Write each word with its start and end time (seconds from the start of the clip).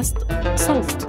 بودكاست 0.00 0.16
صوت. 0.56 1.08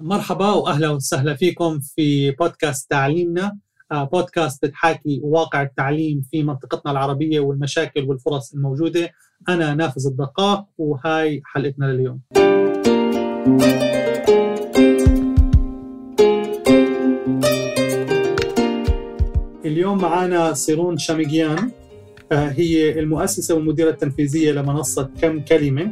مرحبا 0.00 0.50
وأهلا 0.52 0.90
وسهلا 0.90 1.34
فيكم 1.34 1.80
في 1.80 2.30
بودكاست 2.30 2.90
تعليمنا. 2.90 3.58
آه، 3.92 4.04
بودكاست 4.04 4.64
بتحاكي 4.64 5.20
واقع 5.24 5.62
التعليم 5.62 6.22
في 6.30 6.42
منطقتنا 6.42 6.92
العربية 6.92 7.40
والمشاكل 7.40 8.04
والفرص 8.04 8.54
الموجودة. 8.54 9.10
أنا 9.48 9.74
نافذ 9.74 10.06
الدقاق 10.06 10.66
وهاي 10.78 11.42
حلقتنا 11.44 11.84
لليوم. 11.84 12.20
اليوم 19.64 19.98
معنا 19.98 20.54
سيرون 20.54 20.98
شاميجيان. 20.98 21.70
هي 22.32 22.98
المؤسسة 23.00 23.54
والمديرة 23.54 23.90
التنفيذية 23.90 24.52
لمنصة 24.52 25.10
كم 25.22 25.40
كلمة. 25.40 25.90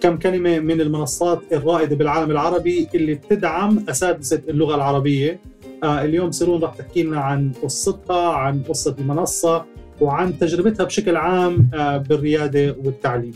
كم 0.00 0.18
كلمة 0.18 0.58
من 0.58 0.80
المنصات 0.80 1.40
الرائدة 1.52 1.96
بالعالم 1.96 2.30
العربي 2.30 2.88
اللي 2.94 3.14
بتدعم 3.14 3.84
أساتذة 3.88 4.42
اللغة 4.48 4.74
العربية. 4.74 5.40
آه، 5.84 6.04
اليوم 6.04 6.30
سيرون 6.30 6.62
راح 6.62 6.74
تحكي 6.74 7.02
لنا 7.02 7.20
عن 7.20 7.52
قصتها 7.62 8.32
عن 8.32 8.62
قصة 8.62 8.96
المنصة 8.98 9.64
وعن 10.00 10.38
تجربتها 10.38 10.84
بشكل 10.84 11.16
عام 11.16 11.70
آه، 11.74 11.96
بالريادة 11.96 12.76
والتعليم. 12.84 13.34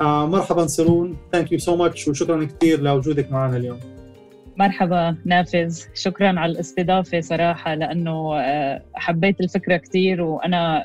مرحبا 0.00 0.66
سيرون. 0.66 1.16
thank 1.32 1.52
you 1.52 1.58
so 1.58 1.76
much 1.76 2.08
وشكرا 2.08 2.44
كثير 2.44 2.80
لوجودك 2.80 3.32
معنا 3.32 3.56
اليوم. 3.56 3.80
مرحبا 4.56 5.16
نافذ. 5.24 5.80
شكرا 5.94 6.40
على 6.40 6.52
الاستضافة 6.52 7.20
صراحة 7.20 7.74
لأنه 7.74 8.34
حبيت 8.94 9.40
الفكرة 9.40 9.76
كثير 9.76 10.22
وأنا 10.22 10.84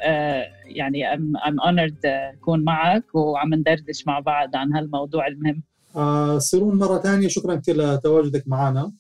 يعني 0.66 1.04
I'm, 1.16 1.62
honored 1.68 2.06
أكون 2.06 2.64
معك 2.64 3.16
وعم 3.16 3.54
ندردش 3.54 4.08
مع 4.08 4.20
بعض 4.20 4.56
عن 4.56 4.74
هالموضوع 4.74 5.28
المهم. 5.28 5.64
آه 5.96 6.40
سيرون 6.40 6.78
مرة 6.78 6.98
ثانية 6.98 7.28
شكرا 7.28 7.56
كثير 7.56 7.76
لتواجدك 7.78 8.44
معنا. 8.48 8.92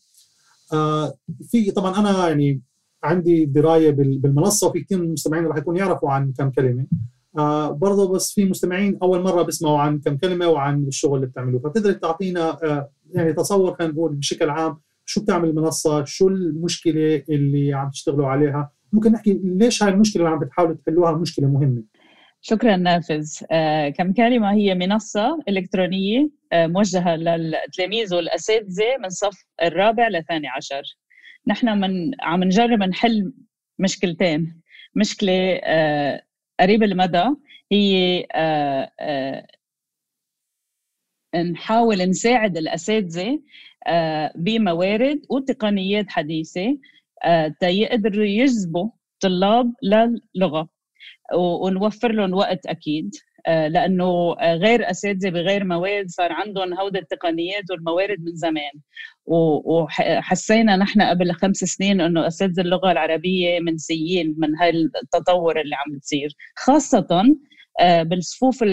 آه 0.74 1.14
في 1.52 1.72
طبعا 1.72 2.00
أنا 2.00 2.28
يعني 2.28 2.62
عندي 3.04 3.46
دراية 3.46 3.92
بالمنصة 3.92 4.68
وفي 4.68 4.82
كثير 4.82 4.98
من 4.98 5.06
المستمعين 5.06 5.46
رح 5.46 5.58
يكونوا 5.58 5.80
يعرفوا 5.80 6.10
عن 6.12 6.34
كم 6.38 6.50
كلمة. 6.50 6.86
آه 7.38 7.72
برضه 7.72 8.14
بس 8.14 8.34
في 8.34 8.46
مستمعين 8.46 8.98
أول 9.04 9.22
مرة 9.24 9.42
بيسمعوا 9.44 9.80
عن 9.80 10.00
كم 10.00 10.18
كلمة 10.18 10.48
وعن 10.48 10.84
الشغل 10.84 11.16
اللي 11.16 11.28
بتعملوه. 11.28 11.62
فتقدر 11.62 11.92
تعطينا 11.92 12.50
آه 12.64 12.90
يعني 13.14 13.34
تصور 13.34 13.74
خلينا 13.76 13.94
نقول 13.94 14.16
بشكل 14.16 14.50
عام 14.50 14.78
شو 15.06 15.22
بتعمل 15.22 15.50
المنصة؟ 15.50 16.04
شو 16.06 16.28
المشكلة 16.28 17.24
اللي 17.30 17.74
عم 17.74 17.90
تشتغلوا 17.90 18.28
عليها؟ 18.28 18.72
ممكن 18.94 19.12
نحكي 19.12 19.42
ليش 19.44 19.84
هاي 19.84 19.92
المشكلة 19.92 20.24
اللي 20.24 20.36
عم 20.36 20.40
بتحاولوا 20.40 20.76
تحلوها 20.76 21.12
مشكلة 21.12 21.48
مهمة؟ 21.48 21.84
شكرا 22.42 22.76
نافذ. 22.76 23.28
آه 23.52 23.90
كم 23.90 24.14
كلمة 24.14 24.54
هي 24.54 24.76
منصة 24.76 25.40
إلكترونية 25.50 26.30
آه 26.54 26.68
موجهة 26.68 27.16
للتلاميذ 27.16 28.16
والأساتذة 28.16 28.98
من 29.04 29.10
صف 29.10 29.46
الرابع 29.64 30.08
لثاني 30.08 30.48
عشر. 30.48 30.82
نحن 31.48 31.80
من 31.82 32.12
عم 32.22 32.44
نجرب 32.44 32.84
نحل 32.84 33.34
مشكلتين. 33.80 34.62
مشكلة 34.96 35.60
آه 35.64 36.22
قريب 36.60 36.84
المدى 36.84 37.24
هي 37.72 38.20
آه 38.32 38.92
آه 39.00 39.48
نحاول 41.36 41.98
نساعد 42.10 42.58
الأساتذة 42.58 43.40
آه، 43.88 44.32
بموارد 44.36 45.22
وتقنيات 45.30 46.06
حديثة 46.10 46.78
آه، 47.26 47.54
تيقدروا 47.60 48.26
يجذبوا 48.26 48.90
طلاب 49.20 49.74
للغة 50.36 50.70
ونوفر 51.36 52.12
لهم 52.12 52.34
وقت 52.34 52.66
أكيد 52.66 53.12
آه، 53.48 53.68
لأنه 53.68 54.34
غير 54.42 54.90
أساتذة 54.90 55.30
بغير 55.30 55.64
مواد 55.64 56.10
صار 56.10 56.32
عندهم 56.32 56.74
هودة 56.74 57.00
التقنيات 57.00 57.64
والموارد 57.72 58.20
من 58.20 58.36
زمان. 58.36 58.72
وحسينا 59.26 60.76
نحن 60.78 61.02
قبل 61.02 61.32
خمس 61.34 61.58
سنين 61.58 62.02
إنه 62.02 62.28
أساتذة 62.28 62.62
اللغة 62.62 62.92
العربية 62.92 63.60
منسيين 63.60 64.36
من 64.38 64.56
هاي 64.56 64.70
التطور 65.04 65.62
اللي 65.62 65.76
عم 65.76 65.96
بتصير 65.98 66.30
خاصة 66.56 67.24
بالصفوف 67.82 68.64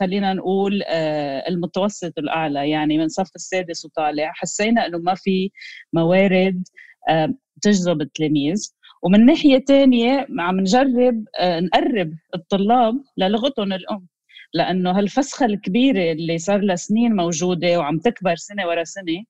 خلينا 0.00 0.32
نقول 0.34 0.82
آه، 0.86 1.48
المتوسط 1.48 2.18
الأعلى 2.18 2.70
يعني 2.70 2.98
من 2.98 3.08
صف 3.08 3.30
السادس 3.36 3.84
وطالع. 3.84 4.32
حسينا 4.34 4.86
إنه 4.86 4.98
ما 4.98 5.14
في 5.14 5.50
موارد 5.92 6.62
آه، 7.08 7.34
تجذب 7.62 8.00
التلاميذ. 8.00 8.72
ومن 9.02 9.26
ناحية 9.26 9.58
تانية 9.58 10.26
عم 10.38 10.60
نجرب 10.60 11.24
نقرب 11.42 12.12
الطلاب 12.34 12.94
للغتهم 13.18 13.72
الأم. 13.72 14.06
لأنه 14.54 14.90
هالفسخة 14.98 15.46
الكبيرة 15.46 16.12
اللي 16.12 16.38
صار 16.38 16.60
لها 16.60 16.76
سنين 16.76 17.16
موجودة 17.16 17.78
وعم 17.78 17.98
تكبر 17.98 18.36
سنة 18.36 18.66
ورا 18.66 18.84
سنة 18.84 19.24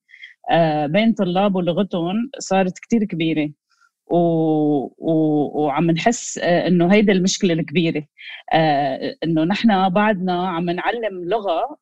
بين 0.87 1.13
طلاب 1.13 1.55
ولغتهم 1.55 2.29
صارت 2.39 2.79
كتير 2.79 3.03
كبيرة. 3.03 3.49
و... 4.09 4.17
و... 4.97 5.11
وعم 5.65 5.91
نحس 5.91 6.37
آه، 6.37 6.67
إنه 6.67 6.93
هيدا 6.93 7.13
المشكلة 7.13 7.53
الكبيرة. 7.53 8.03
آه، 8.53 9.15
إنه 9.23 9.43
نحن 9.43 9.89
بعدنا 9.89 10.47
عم 10.49 10.69
نعلم 10.69 11.29
لغة 11.29 11.77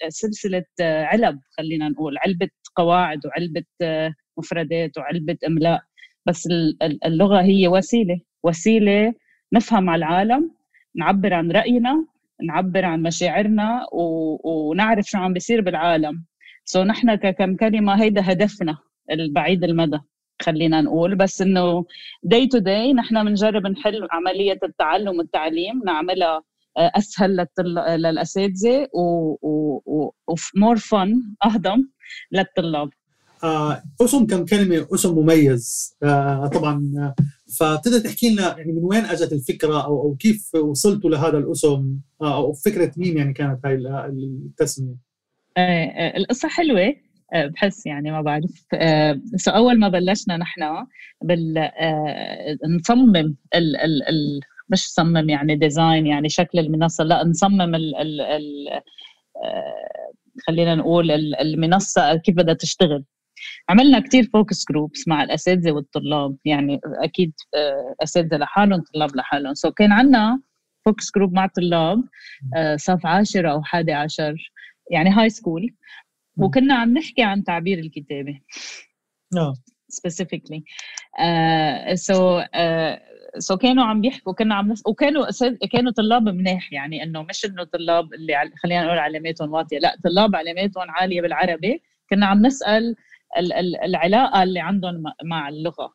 كسلسله 0.00 0.64
آه، 0.80 1.04
علب 1.04 1.40
خلينا 1.58 1.88
نقول. 1.88 2.18
علبة 2.18 2.48
قواعد 2.76 3.26
وعلبة 3.26 3.64
مفردات 4.38 4.98
وعلبة 4.98 5.36
إملاء. 5.46 5.82
بس 6.26 6.48
اللغة 7.04 7.42
هي 7.42 7.68
وسيلة. 7.68 8.20
وسيلة 8.42 9.14
نفهم 9.52 9.90
على 9.90 9.98
العالم 10.06 10.50
نعبر 10.96 11.34
عن 11.34 11.52
رأينا 11.52 12.06
نعبر 12.42 12.84
عن 12.84 13.02
مشاعرنا 13.02 13.86
و... 13.92 14.02
ونعرف 14.70 15.06
شو 15.06 15.18
عم 15.18 15.32
بيصير 15.32 15.60
بالعالم. 15.60 16.24
so 16.64 16.86
نحن 16.86 17.14
ككم 17.14 17.56
كلمة 17.56 18.02
هيدا 18.02 18.32
هدفنا 18.32 18.78
البعيد 19.10 19.64
المدى. 19.64 19.98
خلينا 20.42 20.80
نقول. 20.80 21.14
بس 21.16 21.42
إنه 21.42 21.84
day 22.22 22.46
to 22.46 22.58
day 22.58 22.92
نحن 22.92 23.24
بنجرب 23.24 23.66
نحل 23.66 24.08
عملية 24.10 24.58
التعلم 24.62 25.18
والتعليم 25.18 25.82
نعملها 25.86 26.42
آه، 26.76 26.92
أسهل 26.94 27.46
للأساتذة 27.78 28.88
و 28.92 29.29
more 29.29 30.76
fun 30.76 31.14
أهضم 31.44 31.88
للطلاب. 32.32 32.90
آه 33.44 33.82
أسم 34.02 34.26
كم 34.26 34.44
كلمة؟ 34.44 34.86
أسم 34.94 35.18
مميز. 35.18 35.96
آه 36.02 36.46
طبعا 36.46 37.14
فتقدر 37.58 37.98
تحكي 37.98 38.30
لنا 38.30 38.58
يعني 38.58 38.72
من 38.72 38.84
وين 38.84 39.04
أجت 39.04 39.32
الفكرة 39.32 39.84
أو 39.84 40.02
أو 40.02 40.16
كيف 40.20 40.54
وصلتوا 40.54 41.10
لهذا 41.10 41.38
الأسم؟ 41.38 41.96
أو 42.22 42.52
فكرة 42.52 42.92
مين 42.96 43.16
يعني 43.18 43.32
كانت 43.32 43.66
هاي 43.66 43.74
التسمية؟ 43.74 44.96
القصة 46.16 46.48
حلوة. 46.48 46.94
بحس 47.34 47.86
يعني 47.86 48.10
ما 48.10 48.20
بعرف. 48.22 48.66
so 49.36 49.50
آه، 49.50 49.56
أول 49.56 49.78
ما 49.78 49.88
بلشنا 49.88 50.36
نحن 50.36 50.86
بال 51.24 51.58
آه، 51.58 52.58
نصمم 52.68 53.16
ال 53.54 53.76
ال 53.76 54.08
ال 54.08 54.40
مش 54.70 54.88
صمم 54.88 55.28
يعني 55.30 55.56
design 55.56 56.06
يعني 56.06 56.28
شكل 56.28 56.58
المنصة 56.58 57.04
لا 57.04 57.24
نصمم 57.24 57.74
ال 57.74 57.96
ال 57.96 58.20
ال 58.20 58.80
خلينا 60.46 60.74
نقول 60.74 61.10
المنصة 61.40 62.16
كيف 62.16 62.34
بدها 62.36 62.54
تشتغل. 62.54 63.04
عملنا 63.68 64.00
كتير 64.00 64.30
focus 64.32 64.64
groups 64.70 65.08
مع 65.08 65.22
الأساتذة 65.22 65.72
والطلاب 65.72 66.36
يعني 66.44 66.80
أكيد 66.84 67.32
أساتذة 68.02 68.36
لحالهم 68.36 68.82
طلاب 68.94 69.16
لحالهم. 69.16 69.54
so 69.54 69.70
كان 69.70 69.92
عندنا 69.92 70.40
focus 70.84 71.10
group 71.16 71.32
مع 71.32 71.46
طلاب 71.46 72.04
صف 72.76 73.06
عاشر 73.06 73.50
أو 73.50 73.62
حادي 73.62 73.92
عشر 73.92 74.52
يعني 74.90 75.10
high 75.10 75.30
school 75.30 75.74
وكنا 76.38 76.74
عم 76.74 76.92
نحكي 76.98 77.22
عن 77.22 77.44
تعبير 77.44 77.78
الكتابة 77.78 78.40
آه 79.36 79.54
specifically 79.88 80.64
so 81.94 82.40
so 83.38 83.56
كانوا 83.56 83.84
عم 83.84 84.00
بيحكوا 84.00 84.32
كنا 84.32 84.54
عم 84.54 84.72
نس... 84.72 84.82
وكانوا 84.86 85.26
كانوا 85.72 85.92
طلاب 85.92 86.22
مناح 86.28 86.72
يعني 86.72 87.02
إنه 87.02 87.22
مش 87.22 87.44
إنه 87.44 87.64
طلاب 87.64 88.14
اللي. 88.14 88.50
خلينا 88.62 88.84
نقول 88.84 88.98
علاماتهم 88.98 89.52
واطية 89.52 89.78
لا 89.78 89.96
طلاب 90.04 90.36
علاماتهم 90.36 90.90
عالية 90.90 91.20
بالعربي 91.22 91.82
كنا 92.10 92.26
عم 92.26 92.46
نسأل 92.46 92.96
ال... 93.38 93.52
ال... 93.52 93.76
العلاقة 93.76 94.42
اللي 94.42 94.60
عندهم 94.60 95.02
مع 95.24 95.48
اللغة 95.48 95.94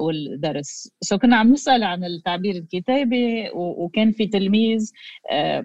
والدرس 0.00 0.92
so 1.00 1.18
كنا 1.18 1.36
عم 1.36 1.52
نسأل 1.52 1.82
عن 1.82 2.04
التعبير 2.04 2.54
الكتابي. 2.54 3.50
وكان 3.54 4.12
في 4.12 4.26
تلميذ 4.26 4.90
uh, 5.32 5.64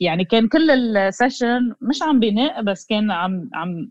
يعني 0.00 0.24
كان 0.24 0.48
كل 0.48 0.70
ال 0.70 0.83
session 0.83 1.74
مش 1.80 2.02
عم 2.02 2.20
بينق 2.20 2.60
بس 2.60 2.86
كان 2.86 3.10
عم 3.10 3.50
عم 3.54 3.90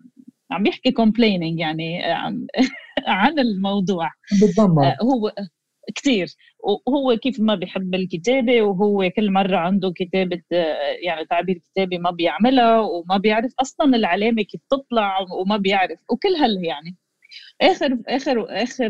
عم 0.52 0.64
بيحكي 0.64 0.92
complaining 0.92 1.60
يعني 1.60 2.04
عن 2.04 2.48
عن 3.08 3.40
الموضوع. 3.40 4.12
بالضبط 4.42 4.78
آه، 4.80 4.98
هو 5.02 5.34
كثير. 5.96 6.28
وهو 6.88 7.18
كيف 7.18 7.40
ما 7.40 7.56
بيحب 7.56 7.96
الكتابة 7.96 8.62
وهو 8.62 9.10
كل 9.16 9.32
مرة 9.32 9.58
عنده 9.58 9.94
كتابة 9.96 10.42
آه، 10.54 10.78
يعني 11.06 11.26
تعبير 11.26 11.58
كتابي 11.58 11.98
ما 11.98 12.12
بيعملها 12.12 12.80
وما 12.80 13.18
بيعرف 13.18 13.54
أصلا 13.60 13.96
العلامة 13.96 14.42
كيف 14.44 14.62
تطلع 14.70 15.20
وما 15.42 15.58
بيعرف 15.58 16.00
وكل 16.12 16.30
هال 16.42 16.66
يعني. 16.66 16.98
آخر 17.62 17.98
آخر 18.08 18.46
آخر 18.64 18.90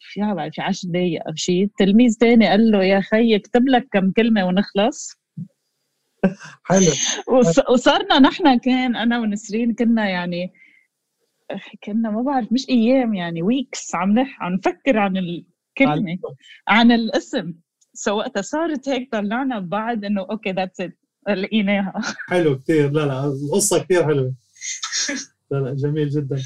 في 0.00 0.20
في 0.52 0.60
10 0.62 0.88
دقائق 0.90 1.22
أو 1.28 1.34
شيء 1.34 1.68
تلميذ 1.78 2.16
تاني 2.20 2.48
قال 2.48 2.70
له 2.70 2.84
يا 2.84 3.00
خي 3.00 3.36
اكتب 3.36 3.68
لك 3.68 3.88
كم 3.92 4.10
كلمة 4.12 4.44
ونخلص. 4.46 5.23
حلو. 6.64 6.92
وصرنا 7.70 8.18
نحن 8.18 8.58
كان 8.58 8.96
أنا 8.96 9.18
ونسرين 9.18 9.74
كنا 9.74 10.08
يعني 10.08 10.52
كنا 11.84 12.10
ما 12.10 12.22
بعرف 12.22 12.52
مش 12.52 12.68
أيام 12.70 13.14
يعني 13.14 13.42
weeks 13.42 13.94
عم 13.94 14.18
نح 14.18 14.42
عم 14.42 14.52
نفكر 14.52 14.98
عن 14.98 15.16
الكلمة 15.16 16.18
عن 16.68 16.92
الاسم. 16.92 17.54
so 17.94 18.16
وقتها 18.16 18.42
صارت 18.42 18.88
هيك 18.88 19.12
طلعنا 19.12 19.58
ببعض 19.58 20.04
إنه 20.04 20.20
okay 20.30 20.52
that's 20.52 20.80
it 20.80 20.98
لقيناها. 21.28 21.92
حلو 22.28 22.58
كثير 22.58 22.90
لا 22.90 23.06
لا 23.06 23.24
القصة 23.24 23.78
كثير 23.78 24.04
حلوة. 24.04 24.34
لا 25.50 25.56
لا 25.56 25.74
جميل 25.74 26.08
جدا. 26.08 26.42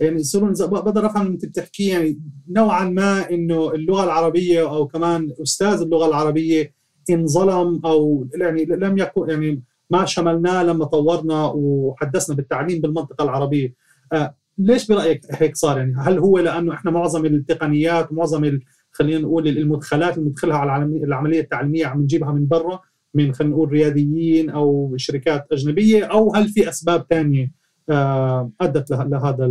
يعني 0.00 0.22
سورون 0.22 0.52
بقدر 0.60 1.06
أفهم 1.06 1.26
إنت 1.26 1.46
بتحكي 1.46 1.88
يعني 1.88 2.20
نوعا 2.48 2.84
ما 2.84 3.30
إنه 3.30 3.74
اللغة 3.74 4.04
العربية 4.04 4.70
أو 4.70 4.86
كمان 4.86 5.32
أستاذ 5.42 5.80
اللغة 5.80 6.08
العربية 6.08 6.75
انظلم 7.10 7.80
أو 7.84 8.28
يعني 8.40 8.64
لم 8.64 8.98
يكن 8.98 9.30
يعني 9.30 9.62
ما 9.90 10.04
شملناه 10.04 10.62
لما 10.62 10.84
طورنا 10.84 11.44
وحدثنا 11.54 12.36
بالتعليم 12.36 12.80
بالمنطقة 12.80 13.24
العربية. 13.24 13.74
آه 14.12 14.34
ليش 14.58 14.88
برأيك 14.88 15.20
هيك 15.30 15.56
صار؟ 15.56 15.78
يعني 15.78 15.94
هل 15.98 16.18
هو 16.18 16.38
لأنه 16.38 16.74
إحنا 16.74 16.90
معظم 16.90 17.26
التقنيات 17.26 18.12
معظم 18.12 18.58
خلينا 18.92 19.20
نقول 19.20 19.48
المدخلات 19.48 20.18
اللي 20.18 20.30
ندخلها 20.30 20.56
على 20.56 20.84
العملية 20.84 21.40
التعليمية 21.40 21.86
عم 21.86 22.02
نجيبها 22.02 22.32
من 22.32 22.48
برا 22.48 22.80
من 23.14 23.32
خلينا 23.32 23.54
نقول 23.54 23.68
رياديين 23.68 24.50
أو 24.50 24.94
شركات 24.96 25.46
أجنبية 25.52 26.04
أو 26.04 26.34
هل 26.34 26.48
في 26.48 26.68
أسباب 26.68 27.06
ثانية 27.10 27.52
آه، 27.90 28.50
أدت 28.60 28.90
لهذا 28.90 29.44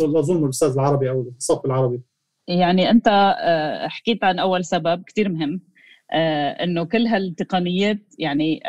اظن 0.00 0.44
الأستاذ 0.44 0.72
العربي 0.72 1.10
أو 1.10 1.32
الصف 1.36 1.64
العربي؟ 1.64 2.00
يعني 2.48 2.90
أنت 2.90 3.08
آه، 3.40 3.88
حكيت 3.88 4.24
عن 4.24 4.38
أول 4.38 4.64
سبب 4.64 5.02
كثير 5.06 5.28
مهم. 5.28 5.60
إنه 6.12 6.84
كل 6.84 7.06
هالتقنيات 7.06 7.98
يعني 8.18 8.60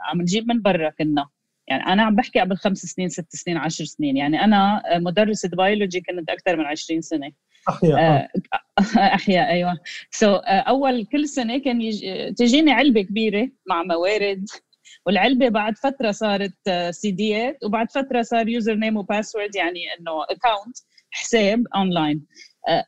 عم 0.00 0.20
نجيب 0.20 0.48
من 0.48 0.62
برا 0.62 0.90
كنا. 0.90 1.28
يعني 1.68 1.86
أنا 1.86 2.02
عم 2.02 2.16
بحكي 2.16 2.40
قبل 2.40 2.56
خمس 2.56 2.78
سنين 2.78 3.08
ست 3.08 3.36
سنين 3.36 3.56
عشر 3.56 3.84
سنين. 3.84 4.16
يعني 4.16 4.44
أنا 4.44 4.82
مدرسة 4.94 5.48
بيولوجي 5.48 6.00
كنت 6.00 6.30
أكثر 6.30 6.56
من 6.56 6.64
20 6.64 7.00
سنة. 7.00 7.32
أحياء 7.68 8.30
أحياء 9.14 9.48
أيوه. 9.50 9.78
so, 10.10 10.40
أول 10.44 11.04
كل 11.06 11.28
سنة 11.28 11.58
كان 11.58 11.80
يجي 11.80 12.32
تجيني 12.32 12.72
علبة 12.72 13.02
كبيرة 13.02 13.48
مع 13.68 13.82
موارد. 13.82 14.46
والعلبة 15.06 15.48
بعد 15.48 15.78
فترة 15.78 16.10
صارت 16.10 16.70
CDيات 16.90 17.64
وبعد 17.64 17.90
فترة 17.90 18.22
صار 18.22 18.48
username 18.48 18.74
و 18.74 18.96
password 18.96 19.56
يعني 19.56 19.80
إنه 19.98 20.22
account 20.22 20.76
حساب 21.10 21.64
اونلاين 21.76 22.26
آه، 22.68 22.70
آه، 22.70 22.84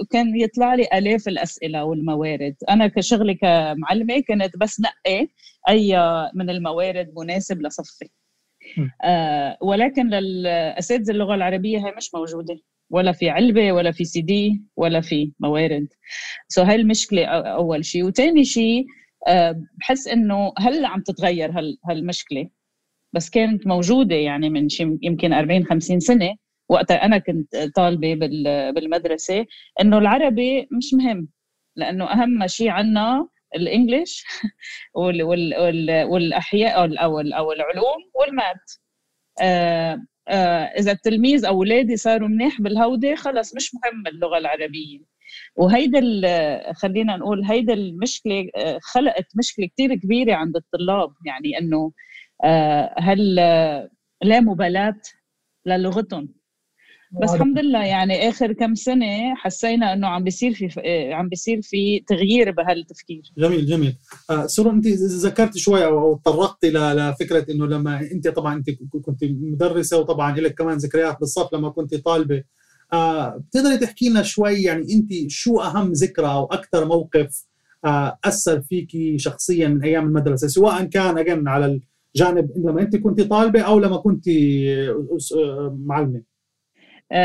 وكان 0.00 0.36
يطلع 0.36 0.74
لي 0.74 0.88
آلاف 0.94 1.28
الأسئلة 1.28 1.84
والموارد. 1.84 2.56
أنا 2.70 2.86
كشغلي 2.86 3.34
كمعلمة 3.34 4.20
كنت 4.28 4.56
بس 4.56 4.80
نقي 4.80 5.28
أي 5.68 5.96
من 6.34 6.50
الموارد 6.50 7.12
مناسب 7.16 7.62
لصفي. 7.62 8.08
آه، 9.04 9.58
ولكن 9.62 10.08
للأساتذة 10.08 11.10
اللغة 11.10 11.34
العربية 11.34 11.78
هي 11.86 11.92
مش 11.96 12.14
موجودة. 12.14 12.60
ولا 12.90 13.12
في 13.12 13.30
علبة 13.30 13.72
ولا 13.72 13.92
في 13.92 14.04
سي 14.04 14.20
دي 14.22 14.62
ولا 14.76 15.00
في 15.00 15.32
موارد. 15.40 15.88
سو 16.48 16.62
so 16.64 16.66
هاي 16.66 16.74
المشكلة 16.76 17.24
أول 17.26 17.84
شيء 17.84 18.04
وثاني 18.04 18.44
شيء 18.44 18.86
آه، 19.28 19.62
بحس 19.78 20.08
إنه 20.08 20.52
هلا 20.58 20.88
عم 20.88 21.00
تتغير 21.02 21.52
هالمشكلة. 21.90 22.48
بس 23.12 23.30
كانت 23.30 23.66
موجودة 23.66 24.14
يعني 24.16 24.50
من 24.50 24.68
يمكن 25.02 25.32
40 25.32 25.64
50 25.64 26.00
سنة. 26.00 26.36
وقتها 26.68 27.04
أنا 27.04 27.18
كنت 27.18 27.56
طالبة 27.76 28.14
بالمدرسة 28.74 29.46
إنه 29.80 29.98
العربي 29.98 30.68
مش 30.72 30.94
مهم 30.94 31.28
لأنه 31.76 32.12
أهم 32.12 32.46
شيء 32.46 32.68
عنا 32.70 33.28
الإنجليش 33.56 34.24
والأحياء 36.10 36.80
أو 37.04 37.20
أو 37.20 37.52
العلوم 37.52 38.10
والمات. 38.14 38.72
آه، 39.42 39.98
آه، 40.28 40.64
إذا 40.64 40.92
التلميذ 40.92 41.44
أو 41.46 41.54
اولادي 41.54 41.96
صاروا 41.96 42.28
منيح 42.28 42.60
بالهوده 42.60 43.14
خلص 43.14 43.56
مش 43.56 43.72
مهم 43.74 44.06
اللغة 44.06 44.38
العربية. 44.38 45.00
وهيدا 45.56 46.00
خلينا 46.74 47.16
نقول 47.16 47.44
هيدا 47.44 47.72
المشكلة 47.74 48.50
آه، 48.56 48.78
خلقت 48.82 49.26
مشكلة 49.38 49.66
كثير 49.68 49.94
كبيرة 49.94 50.34
عند 50.34 50.56
الطلاب 50.56 51.10
يعني 51.26 51.58
إنه 51.58 51.92
هل 52.98 53.34
لا 54.22 54.40
مبالاة 54.40 55.00
للغتهم. 55.66 56.37
بس 57.12 57.34
الحمد 57.34 57.58
لله 57.58 57.84
يعني 57.84 58.28
آخر 58.28 58.52
كم 58.52 58.74
سنة 58.74 59.34
حسينا 59.34 59.92
إنه 59.92 60.06
عم 60.06 60.24
بيصير 60.24 60.54
في 60.54 61.12
عم 61.12 61.28
بيصير 61.28 61.62
في 61.62 62.00
تغيير 62.06 62.50
بهالتفكير. 62.50 63.22
جميل 63.38 63.66
جميل. 63.66 63.96
آه 64.30 64.46
سورو 64.46 64.70
أنت 64.70 64.86
ذكرت 65.26 65.56
شوي 65.56 65.84
أو 65.84 66.16
تطرقت 66.16 66.64
لفكرة 66.64 67.46
إنه 67.52 67.66
لما 67.66 68.00
أنت 68.00 68.28
طبعا 68.28 68.54
أنت 68.56 68.70
كنت 69.04 69.24
مدرسة 69.24 69.98
وطبعا 69.98 70.36
لك 70.36 70.54
كمان 70.54 70.76
ذكريات 70.76 71.20
بالصف 71.20 71.54
لما 71.54 71.68
كنت 71.70 71.94
طالبة. 71.94 72.42
آه 72.92 73.36
بتقدري 73.36 73.78
تحكي 73.78 74.08
لنا 74.08 74.22
شوي 74.22 74.62
يعني 74.62 74.82
أنت 74.94 75.12
شو 75.30 75.60
أهم 75.60 75.92
ذكرى 75.92 76.26
أو 76.26 76.44
أكثر 76.44 76.84
موقف 76.84 77.44
آه 77.84 78.18
أثر 78.24 78.60
فيكي 78.60 79.18
شخصيا 79.18 79.68
من 79.68 79.82
أيام 79.82 80.06
المدرسة؟ 80.06 80.48
سواء 80.48 80.84
كان 80.84 81.18
أجن 81.18 81.48
على 81.48 81.80
الجانب 82.16 82.50
لما 82.56 82.80
أنت 82.82 82.96
كنت 82.96 83.20
طالبة 83.20 83.60
أو 83.60 83.78
لما 83.78 83.96
كنت 83.96 84.24
معلمة. 85.86 86.22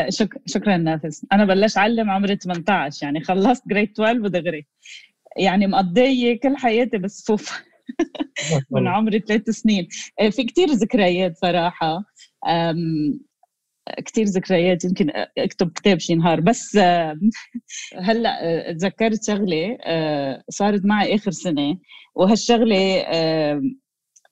شك... 0.09 0.41
شكرا 0.45 0.77
نافس 0.77 1.25
أنا 1.31 1.45
بلشت 1.45 1.77
أعلم 1.77 2.09
عمري 2.09 2.35
18 2.35 3.05
يعني 3.05 3.21
خلصت 3.23 3.67
جريد 3.67 3.89
12 3.91 4.19
ودغري. 4.19 4.65
يعني 5.37 5.67
مقضية 5.67 6.39
كل 6.39 6.57
حياتي 6.57 6.97
بالصفوف 6.97 7.63
من 8.71 8.87
عمري 8.87 9.19
ثلاث 9.19 9.49
سنين. 9.49 9.87
آه، 10.19 10.29
في 10.29 10.43
كتير 10.43 10.67
ذكريات 10.69 11.37
صراحة. 11.37 12.03
كتير 14.05 14.25
ذكريات 14.25 14.85
يمكن 14.85 15.11
أكتب 15.37 15.71
كتاب 15.71 15.99
شي 15.99 16.15
نهار. 16.15 16.39
بس 16.39 16.77
هلأ 18.07 18.39
آه، 18.69 18.71
تذكرت 18.71 19.23
شغلة 19.23 19.77
صارت 20.49 20.85
معي 20.85 21.15
آخر 21.15 21.31
سنة. 21.31 21.77
وهالشغلة 22.15 23.05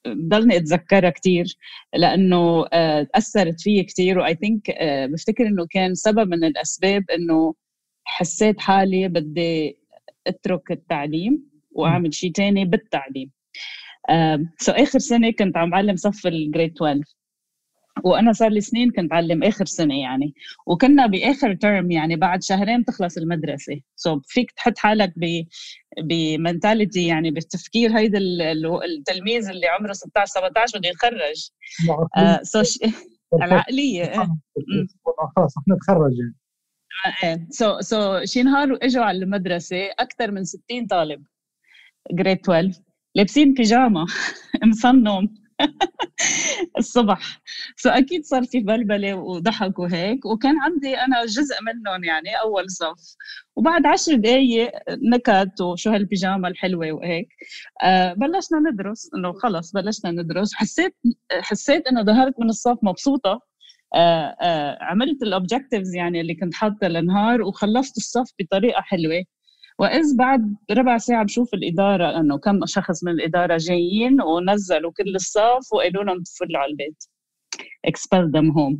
بضلني 0.08 0.58
أتذكرها 0.58 1.10
كثير 1.10 1.46
لأنه 1.94 2.66
آه، 2.74 3.08
اثرت 3.16 3.62
فيي 3.62 3.84
كثير 3.84 4.20
و 4.20 4.36
I 4.36 4.42
think 4.42 4.72
بفتكر 5.12 5.48
إنه 5.48 5.66
كان 5.70 5.96
سبب 5.96 6.28
من 6.28 6.44
الأسباب 6.44 7.04
إنه 7.12 7.54
حسيت 8.06 8.60
حالي 8.60 9.08
بدي 9.08 9.78
أترك 10.28 10.72
التعليم 10.72 11.44
وأعمل 11.72 12.14
شيء 12.14 12.32
ثاني 12.32 12.66
بالتعليم. 12.66 13.32
so 14.60 14.72
آخر 14.72 15.00
سنة 15.00 15.32
كنت 15.32 15.58
عم 15.58 15.70
بعلم 15.70 15.96
صف 15.96 16.28
ال 16.28 16.35
grade 16.35 16.72
12 16.76 17.02
وأنا 18.04 18.34
صار 18.34 18.50
لي 18.52 18.62
سنين 18.62 18.92
كنت 18.92 19.14
اعلم 19.14 19.44
آخر 19.44 19.66
سنة 19.66 20.00
يعني. 20.02 20.34
وكنا 20.68 21.08
بآخر 21.08 21.56
term 21.56 21.92
يعني 21.92 22.16
بعد 22.16 22.44
شهرين 22.44 22.86
تخلص 22.86 23.18
المدرسة. 23.18 23.82
so 23.96 24.22
فيك 24.26 24.52
تحط 24.52 24.78
حالك 24.78 25.14
ب 25.18 25.46
ب 26.00 26.11
mentality 26.11 27.08
يعني 27.08 27.32
بالتفكير 27.32 27.98
هيدا 27.98 28.20
التلميذ 28.86 29.50
اللي 29.50 29.68
عمره 29.68 29.94
16 29.94 30.32
17 30.32 30.80
بده 30.80 30.90
يتخرج 30.90 31.50
آه 32.18 32.40
so 32.44 32.62
العقلية 33.44 34.04
آه، 34.04 34.38
خلص 35.36 35.58
رح 35.58 35.64
نتخرج 35.70 36.12
يعني. 36.20 36.36
إيه. 37.24 37.48
so 37.50 37.80
so 37.80 38.26
شي 38.26 38.44
نهار 38.44 38.78
إجوا 38.82 39.04
على 39.04 39.18
المدرسة 39.18 39.92
أكثر 40.00 40.32
من 40.32 40.44
60 40.44 40.88
طالب 40.90 41.24
grade 42.12 42.40
12 42.40 42.82
لابسين 43.16 43.54
بيجاما 43.54 44.06
مصنم. 44.70 45.42
الصبح. 46.80 47.42
so 47.78 47.90
أكيد 47.90 48.26
صار 48.26 48.44
في 48.44 48.60
بلبلة 48.60 49.14
وضحك 49.16 49.80
وهيك 49.80 50.26
وكان 50.26 50.56
عندي 50.62 50.96
أنا 50.98 51.26
جزء 51.26 51.56
منهم 51.64 52.04
يعني 52.04 52.30
أول 52.42 52.72
صف. 52.72 53.16
وبعد 53.56 53.86
عشر 53.86 54.16
دقائق 54.16 54.72
نكت 55.14 55.62
وشو 55.62 55.90
هالبيجاما 55.92 56.48
الحلوة 56.48 56.92
وهيك. 56.92 57.28
آه 57.84 58.14
بلشنا 58.14 58.60
ندرس 58.72 59.10
إنه 59.16 59.34
خلص 59.34 59.72
بلشنا 59.74 60.12
ندرس. 60.12 60.54
حسيت 60.56 60.96
حسيت 61.42 61.88
إنه 61.88 62.04
ظهرت 62.04 62.40
من 62.40 62.50
الصف 62.50 62.78
مبسوطة. 62.84 63.42
آه 63.96 64.36
آه 64.42 64.78
عملت 64.84 65.24
ال 65.24 65.30
objectives 65.30 65.96
يعني 65.96 66.22
اللي 66.22 66.36
كنت 66.36 66.54
حاطة 66.56 66.88
للنهار 66.88 67.42
وخلصت 67.42 67.98
الصف 67.98 68.28
بطريقة 68.40 68.82
حلوة. 68.82 69.24
وإذ 69.80 70.18
بعد 70.18 70.56
ربع 70.72 70.98
ساعة 70.98 71.24
بشوف 71.24 71.54
الإدارة 71.54 72.20
إنه 72.20 72.38
كم 72.38 72.66
شخص 72.66 73.04
من 73.04 73.12
الإدارة 73.12 73.58
جايين 73.58 74.22
ونزلوا 74.22 74.92
كل 74.92 75.16
الصف 75.16 75.74
وقالوا 75.74 76.04
لهم 76.04 76.24
تفلوا 76.24 76.60
على 76.60 76.72
البيت. 76.72 77.04
Expel 77.88 78.26
them 78.36 78.54
home. 78.56 78.78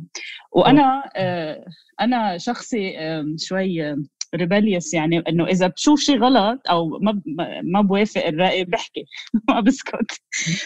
وأنا 0.52 1.10
آه 1.16 1.64
أنا 2.00 2.38
شخصي 2.38 2.98
آه 2.98 3.24
شوي 3.38 3.96
rebellious 4.34 4.94
يعني 4.94 5.18
إنه 5.28 5.46
إذا 5.46 5.66
بشوف 5.66 6.00
شيء 6.00 6.18
غلط 6.18 6.60
أو 6.70 6.98
ما 6.98 7.20
ما 7.64 7.80
بوافق 7.80 8.26
الرأي 8.26 8.64
بحكي 8.64 9.04
ما 9.48 9.60
بسكت. 9.60 10.20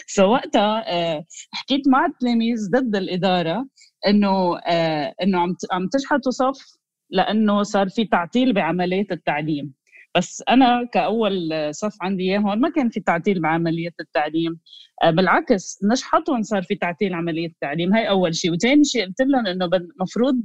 so 0.07 0.23
وقتها 0.31 0.83
آه 0.93 1.25
حكيت 1.51 1.87
مع 1.87 2.05
التلاميذ 2.05 2.69
ضد 2.71 2.95
الإدارة 2.95 3.67
إنه 4.07 4.57
آه 4.57 5.13
إنه 5.23 5.39
عم 5.39 5.55
عم 5.71 5.87
تشحطوا 5.87 6.31
صف 6.31 6.77
لأنه 7.09 7.63
صار 7.63 7.89
في 7.89 8.05
تعطيل 8.05 8.53
بعملية 8.53 9.07
التعليم. 9.11 9.73
بس 10.17 10.43
أنا 10.49 10.85
كأول 10.93 11.49
صف 11.71 11.97
عندي 12.01 12.23
إياه 12.23 12.39
هون 12.39 12.59
ما 12.59 12.69
كان 12.69 12.89
في 12.89 12.99
تعطيل 12.99 13.41
بعمليه 13.41 13.89
التعليم. 13.99 14.59
آه، 15.03 15.11
بالعكس 15.11 15.79
نشحطهم 15.91 16.41
صار 16.43 16.63
في 16.63 16.75
تعطيل 16.75 17.13
عملية 17.13 17.47
التعليم. 17.47 17.93
هاي 17.93 18.09
أول 18.09 18.35
شيء. 18.35 18.53
وثاني 18.53 18.83
شيء 18.83 19.05
قلت 19.07 19.21
لهم 19.21 19.47
إنه 19.47 19.65
المفروض 19.65 20.41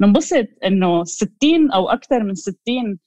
ننبسط 0.00 0.46
إنه 0.64 1.04
60 1.04 1.70
أو 1.74 1.88
أكثر 1.88 2.22
من 2.24 2.34
60 2.34 2.98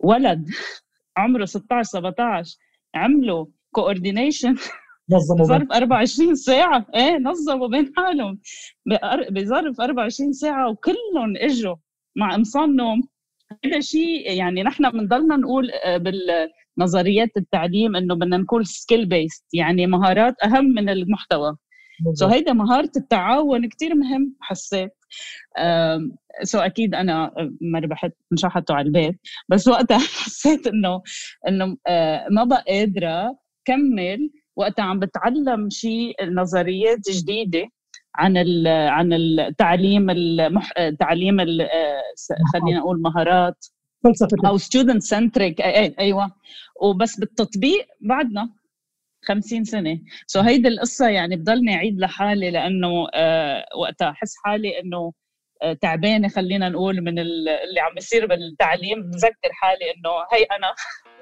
ولد 0.00 0.48
عمره 1.18 1.44
16 1.44 1.82
17 1.82 2.56
عملوا 2.94 3.46
كوردينيشن 3.74 4.56
نظموا 5.12 5.40
بظرف 5.40 5.72
24 5.72 6.34
ساعة. 6.34 6.86
إيه 6.94 7.18
نظموا 7.18 7.68
بين 7.68 7.92
حالهم. 7.96 8.40
بظرف 9.30 9.80
24 9.80 10.32
ساعة 10.32 10.70
وكلهم 10.70 11.36
إجوا 11.36 11.76
مع 12.16 12.34
قمصان 12.34 12.76
نوم 12.76 13.02
هذا 13.64 13.80
شيء 13.80 14.32
يعني 14.32 14.62
نحن 14.62 14.90
بنضلنا 14.90 15.36
نقول 15.36 15.70
آه، 15.70 15.96
بالنظريات 15.96 17.36
التعليم 17.36 17.96
إنه 17.96 18.14
بدنا 18.14 18.36
نكون 18.36 18.64
skill 18.64 19.06
based 19.06 19.44
يعني 19.52 19.86
مهارات 19.86 20.34
أهم 20.44 20.64
من 20.64 20.88
المحتوى. 20.88 21.56
so 22.14 22.32
هيدا 22.32 22.52
مهارة 22.52 22.90
التعاون 22.96 23.68
كثير 23.68 23.94
مهم 23.94 24.36
حسيت. 24.40 24.90
so 26.42 26.62
أكيد 26.62 26.94
أنا 26.94 27.32
ما 27.60 27.78
ربحت 27.78 28.12
انشحطوا 28.32 28.76
على 28.76 28.86
البيت 28.86 29.20
بس 29.48 29.68
وقتها 29.68 29.98
حسيت 30.24 30.66
إنه 30.66 31.02
إنه 31.48 31.76
آه، 31.86 32.26
ما 32.30 32.44
بقى 32.44 32.64
قادرة 32.68 33.38
كمل 33.64 34.30
وقتها 34.56 34.82
عم 34.84 34.98
بتعلم 35.00 35.70
شيء 35.70 36.14
نظريات 36.34 36.98
جديدة. 37.10 37.68
عن 38.16 38.36
عن 38.66 39.12
التعليم 39.12 40.10
المح... 40.10 40.72
تعليم 41.00 41.40
ال... 41.40 41.68
خلينا 42.52 42.78
نقول 42.78 43.02
مهارات. 43.02 43.66
فلسفة. 44.04 44.48
أو 44.48 44.58
student 44.58 45.02
centric 45.02 45.60
أيوه. 45.60 46.30
وبس 46.82 47.18
بالتطبيق 47.20 47.86
بعدنا 48.00 48.50
50 49.24 49.64
سنة. 49.64 49.98
so 50.26 50.44
هيدي 50.44 50.68
القصة 50.68 51.08
يعني 51.08 51.36
بضلني 51.36 51.74
أعيد 51.74 52.00
لحالي 52.00 52.50
لأنه 52.50 53.06
آه 53.14 53.64
وقتها 53.82 54.10
أحس 54.10 54.34
حالي 54.44 54.80
إنه 54.80 55.12
آه 55.62 55.72
تعبانة 55.72 56.28
خلينا 56.28 56.68
نقول 56.68 57.00
من 57.00 57.18
اللي 57.18 57.80
عم 57.80 57.94
بيصير 57.94 58.26
بالتعليم. 58.26 59.10
بذكر 59.10 59.52
حالي 59.52 59.84
إنه 59.84 60.10
هي 60.32 60.42
أنا. 60.44 60.74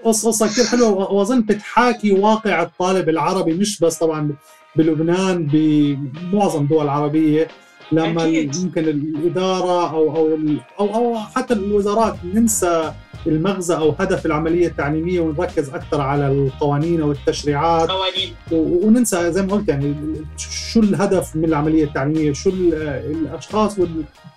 قصة 0.05 0.47
كثير 0.47 0.64
حلوة. 0.64 1.12
واظن 1.12 1.43
بتحاكي 1.43 2.12
واقع 2.12 2.62
الطالب 2.62 3.09
العربي 3.09 3.52
مش 3.55 3.81
بس 3.81 3.99
طبعا 3.99 4.37
بلبنان 4.78 5.49
بمعظم 5.52 6.62
الدول 6.62 6.85
العربية 6.85 7.49
لما 7.92 8.23
أكيد. 8.25 8.56
ممكن 8.56 8.85
الإدارة 8.85 9.90
أو 9.90 10.16
أو 10.16 10.38
أو 10.80 10.95
أو 10.95 11.18
حتى 11.18 11.54
الوزارات 11.54 12.16
ننسى 12.35 12.92
المغزى 13.26 13.76
أو 13.76 13.95
هدف 13.99 14.26
العملية 14.26 14.66
التعليمية 14.66 15.21
ونركز 15.21 15.68
أكثر 15.68 16.00
على 16.00 16.28
القوانين 16.28 17.00
أو 17.02 17.12
التشريعات 17.12 17.88
قوانين 17.90 18.35
وننسى 18.52 19.33
زي 19.33 19.42
ما 19.42 19.52
قلت 19.52 19.68
يعني 19.68 19.95
شو 20.37 20.80
الهدف 20.80 21.37
من 21.37 21.45
العملية 21.45 21.85
التعليمية؟ 21.85 22.33
شو 22.33 22.50
الأشخاص 22.50 23.76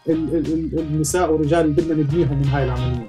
والنساء 0.08 1.32
والرجال 1.32 1.60
اللي 1.66 1.82
بدنا 1.82 1.94
نبنيهم 1.94 2.38
من 2.40 2.46
هاي 2.46 2.64
العملية؟ 2.64 3.08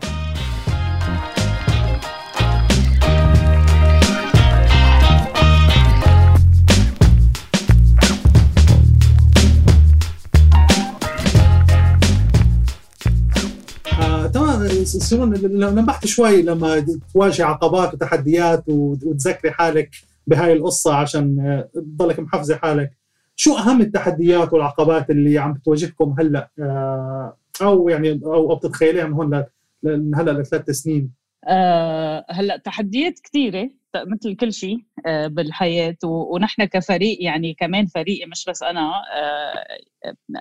يصيرون 14.95 15.35
لمحت 15.35 16.07
شوي 16.07 16.43
لما 16.43 16.87
تواجه 17.15 17.45
عقبات 17.45 17.95
وتحديات 17.95 18.65
وتذكري 18.69 19.51
حالك 19.51 19.91
بهاي 20.27 20.53
القصة 20.53 20.95
عشان 20.95 21.41
آه، 21.41 21.69
تضلك 21.75 22.21
محفزة 22.21 22.57
حالك. 22.57 22.91
شو 23.37 23.57
أهم 23.57 23.81
التحديات 23.81 24.53
والعقبات 24.53 25.11
اللي 25.11 25.39
عم 25.39 25.53
بتواجهكم 25.53 26.15
هلأ؟ 26.19 26.51
آه، 26.59 27.37
أو 27.63 27.89
يعني 27.89 28.21
أو 28.25 28.55
بتتخيليها 28.55 29.07
من 29.07 29.13
هون 29.13 29.45
من 29.83 30.15
هلأ 30.15 30.31
لثلاث 30.31 30.71
سنين؟ 30.71 31.11
أه 31.49 32.27
هلأ 32.31 32.57
تحديات 32.57 33.21
كثيرة 33.25 33.71
مثل 33.97 34.37
كل 34.37 34.53
شيء 34.53 34.79
أه 35.07 35.27
بالحياة. 35.27 35.97
ونحن 36.05 36.65
كفريق 36.65 37.19
يعني 37.21 37.55
كمان 37.55 37.87
فريقي 37.87 38.27
مش 38.27 38.45
بس 38.49 38.63
أنا 38.63 38.93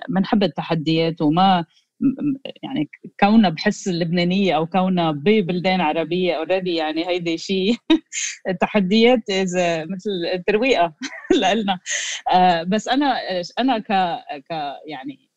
بنحب 0.08 0.42
أه 0.42 0.46
التحديات 0.46 1.22
وما 1.22 1.64
يعني 2.62 2.88
كونها 3.20 3.50
بحس 3.50 3.88
اللبنانية 3.88 4.56
أو 4.56 4.66
كونها 4.66 5.10
ببلدان 5.10 5.80
عربية 5.80 6.34
already 6.36 6.74
يعني 6.74 7.08
هيدي 7.08 7.38
شيء 7.38 7.76
تحديات 8.60 9.30
إذا 9.30 9.84
مثل 9.84 10.42
ترويقه 10.46 10.94
لنا 11.54 11.78
آه، 12.32 12.62
بس 12.62 12.88
أنا 12.88 13.16
أنا 13.58 13.78
ك 13.78 13.92
ك 14.50 14.50
يعني 14.86 15.30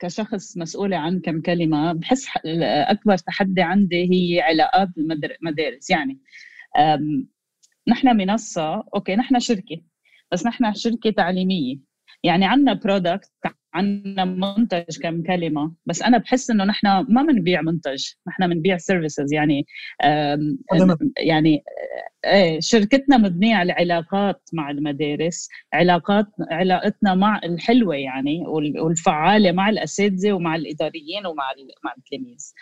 كشخص 0.00 0.56
مسؤولة 0.58 0.96
عن 0.96 1.20
كم 1.20 1.40
كلمة 1.40 1.92
بحس 1.92 2.26
أكبر 2.90 3.16
تحدي 3.16 3.62
عندي 3.62 4.10
هي 4.12 4.40
علاقات 4.40 4.88
المدارس. 5.42 5.90
يعني 5.90 6.20
نحن 7.88 8.16
منصة 8.16 8.84
okay 8.94 9.16
نحن 9.16 9.40
شركة 9.40 9.80
بس 10.32 10.46
نحن 10.46 10.74
شركة 10.74 11.10
تعليمية. 11.10 11.76
يعني 12.24 12.44
عندنا 12.46 12.72
product 12.72 13.32
عندنا 13.74 14.24
منتج 14.24 14.98
كم 15.02 15.22
كلمه 15.22 15.72
بس 15.86 16.02
أنا 16.02 16.18
بحس 16.18 16.50
إنه 16.50 16.64
نحن 16.64 16.86
ما 16.86 17.22
بنبيع 17.22 17.62
منتج. 17.62 18.04
نحن 18.28 18.48
بنبيع 18.48 18.76
services 18.76 19.32
يعني 19.32 19.66
يعني 21.18 21.64
إيه 22.24 22.60
شركتنا 22.60 23.16
مبنية 23.16 23.56
على 23.56 23.72
علاقات 23.72 24.42
مع 24.52 24.70
المدارس. 24.70 25.48
علاقات 25.72 26.26
علاقتنا 26.50 27.14
مع 27.14 27.40
الحلوة 27.44 27.94
يعني 27.96 28.44
والفعالة 28.78 29.52
مع 29.52 29.68
الأساتذة 29.68 30.32
ومع 30.32 30.56
الإداريين 30.56 31.26
ومع 31.26 31.44
مع 31.84 31.92
التلاميذ. 31.98 32.52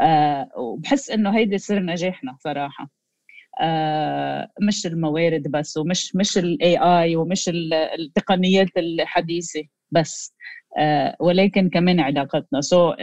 أه 0.00 0.48
وبحس 0.58 1.10
إنه 1.10 1.36
هيدي 1.36 1.58
سر 1.58 1.78
نجاحنا 1.80 2.36
صراحة. 2.40 2.84
آه، 2.84 2.95
مش 4.62 4.86
الموارد 4.86 5.42
بس 5.50 5.76
ومش 5.76 6.16
مش 6.16 6.38
ال 6.38 6.76
AI 6.78 7.16
ومش 7.16 7.50
التقنيات 7.98 8.68
الحديثة 8.76 9.62
بس. 9.90 10.34
آه، 10.78 11.16
ولكن 11.20 11.68
كمان 11.70 12.00
علاقتنا. 12.00 12.60
so 12.60 12.94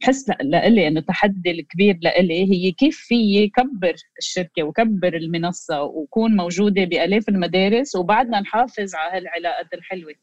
بحس 0.00 0.30
لإلي 0.40 0.88
إنه 0.88 1.00
التحدي 1.00 1.50
الكبير 1.50 1.98
لإلي 2.02 2.52
هي 2.52 2.72
كيف 2.72 2.96
في 2.98 3.48
كبر 3.48 3.94
الشركة 4.18 4.62
وكبر 4.62 5.16
المنصة 5.16 5.82
وكون 5.82 6.36
موجودة 6.36 6.84
بآلاف 6.84 7.28
المدارس 7.28 7.96
وبعدنا 7.96 8.40
نحافظ 8.40 8.94
على 8.94 9.18
هالعلاقات 9.18 9.74
الحلوة. 9.74 10.14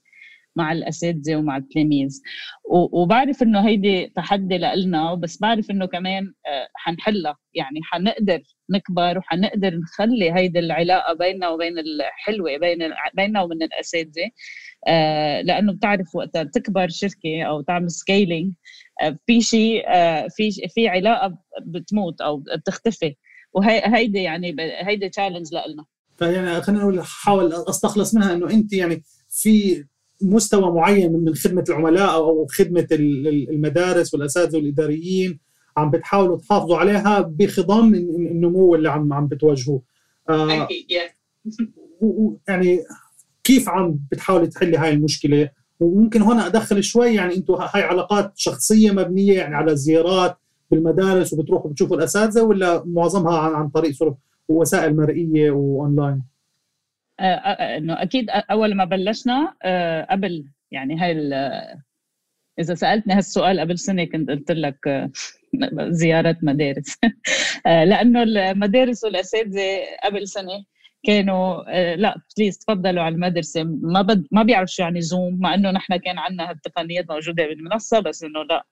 مع 0.56 0.72
الأساتذة 0.72 1.36
ومع 1.36 1.58
التلاميذ. 1.58 2.22
وبعرف 2.70 3.44
إنه 3.44 3.68
هيدي 3.68 4.08
تحدي 4.16 4.58
لنا 4.58 5.14
بس 5.14 5.42
بعرف 5.42 5.72
إنه 5.72 5.86
كمان 5.86 6.34
آه، 6.48 6.68
حنحلها. 6.76 7.38
يعني 7.54 7.80
حنقدر 7.84 8.42
نكبر 8.70 9.18
وحنقدر 9.18 9.76
نخلي 9.76 10.34
هيدي 10.34 10.60
العلاقة 10.60 11.14
بيننا 11.14 11.50
وبين 11.50 11.80
الحلوة 11.80 12.58
بين 12.58 12.80
بيننا 13.18 13.42
وبين 13.42 13.64
الأساتذة. 13.64 14.30
آه، 14.88 15.42
لأنه 15.42 15.74
بتعرف 15.74 16.16
وقتها 16.16 16.44
تكبر 16.44 16.88
شركة 16.90 17.44
أو 17.44 17.62
تعمل 17.62 17.92
scaling 17.92 18.54
آه، 19.02 19.18
في 19.28 19.42
شيء 19.42 19.84
في 20.30 20.52
في 20.70 20.88
علاقة 20.88 21.38
بتموت 21.66 22.22
أو 22.22 22.38
بتختفي. 22.58 23.16
وهيدي 23.54 24.24
يعني 24.24 24.56
هيدي 24.60 25.10
challenge 25.10 25.48
لنا 25.54 25.86
فيعني 26.18 26.62
خلينا 26.62 26.82
نقول 26.82 27.00
احاول 27.00 27.54
أستخلص 27.54 28.16
منها 28.16 28.34
إنه 28.34 28.50
أنت 28.50 28.74
يعني 28.74 29.04
في 29.30 29.86
مستوى 30.24 30.72
معين 30.72 31.14
من 31.14 31.36
خدمة 31.36 31.64
العملاء 31.70 32.14
أو 32.14 32.48
خدمة 32.48 32.88
المدارس 32.92 34.14
والأساتذة 34.14 34.56
والإداريين 34.58 35.40
عم 35.78 35.92
بتحاولوا 35.92 36.38
تحافظوا 36.38 36.78
عليها 36.78 37.20
بخضم 37.22 37.94
النمو 37.96 38.76
اللي 38.76 38.90
عم 38.90 39.14
عم 39.14 39.28
بتواجهوه. 39.28 39.82
آه 40.30 40.68
يعني 42.48 42.80
كيف 43.44 43.70
عم 43.70 44.00
بتحاولي 44.12 44.48
تحلي 44.48 44.78
هاي 44.78 44.94
المشكلة؟ 44.94 45.50
وممكن 45.80 46.22
هون 46.22 46.40
أدخل 46.40 46.84
شوي 46.84 47.14
يعني 47.14 47.36
أنتم 47.36 47.54
هاي 47.54 47.82
علاقات 47.82 48.32
شخصية 48.36 48.92
مبنية 48.92 49.34
يعني 49.34 49.56
على 49.56 49.76
زيارات 49.76 50.38
بالمدارس 50.72 51.34
وبتروحوا 51.34 51.72
بتشوفوا 51.72 51.98
الأساتذة 51.98 52.42
ولا 52.42 52.84
معظمها 52.86 53.38
عن, 53.38 53.54
عن 53.54 53.70
طريق 53.70 53.92
صرف 53.94 54.16
وسائل 54.50 54.96
مرئية 54.96 55.52
وأونلاين؟ 55.52 56.24
آه، 57.20 57.24
آه، 57.24 57.64
آه، 57.64 57.78
إنه 57.78 58.02
أكيد 58.02 58.30
أول 58.30 58.76
ما 58.76 58.86
بلشنا 58.86 59.56
قبل 60.12 60.46
يعني 60.72 61.00
هاي 61.00 61.12
إذا 62.60 62.74
سألتني 62.76 63.14
هالسؤال 63.14 63.60
قبل 63.60 63.80
سنة 63.80 64.04
كنت 64.06 64.30
قلت 64.30 64.52
لك 64.52 65.10
زيارة 65.90 66.38
مدارس. 66.42 66.98
لأنه 67.66 68.24
المدارس 68.24 69.04
والأساتذة 69.04 69.80
قبل 70.04 70.28
سنة 70.28 70.66
كانوا 71.04 71.64
لا 71.96 72.16
بليز 72.38 72.58
تفضلوا 72.58 73.04
على 73.04 73.16
المدرسة. 73.16 73.64
ما 73.64 74.02
بد 74.02 74.28
ما 74.32 74.44
بيعرفوا 74.44 74.74
شو 74.74 74.84
يعني 74.84 75.02
زوم 75.02 75.40
مع 75.40 75.54
إنه 75.54 75.72
نحن 75.72 75.98
كان 75.98 76.18
عندنا 76.20 76.50
هالتقنيات 76.50 77.12
موجودة 77.12 77.48
بالمنصة 77.48 78.00
بس 78.00 78.24
إنه 78.24 78.44
لا. 78.44 78.66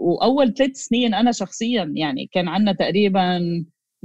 وأول 0.00 0.54
ثلاث 0.54 0.76
سنين 0.76 1.14
أنا 1.14 1.32
شخصيا 1.32 1.92
يعني 1.96 2.26
كان 2.32 2.48
عندنا 2.48 2.72
تقريبا 2.72 3.40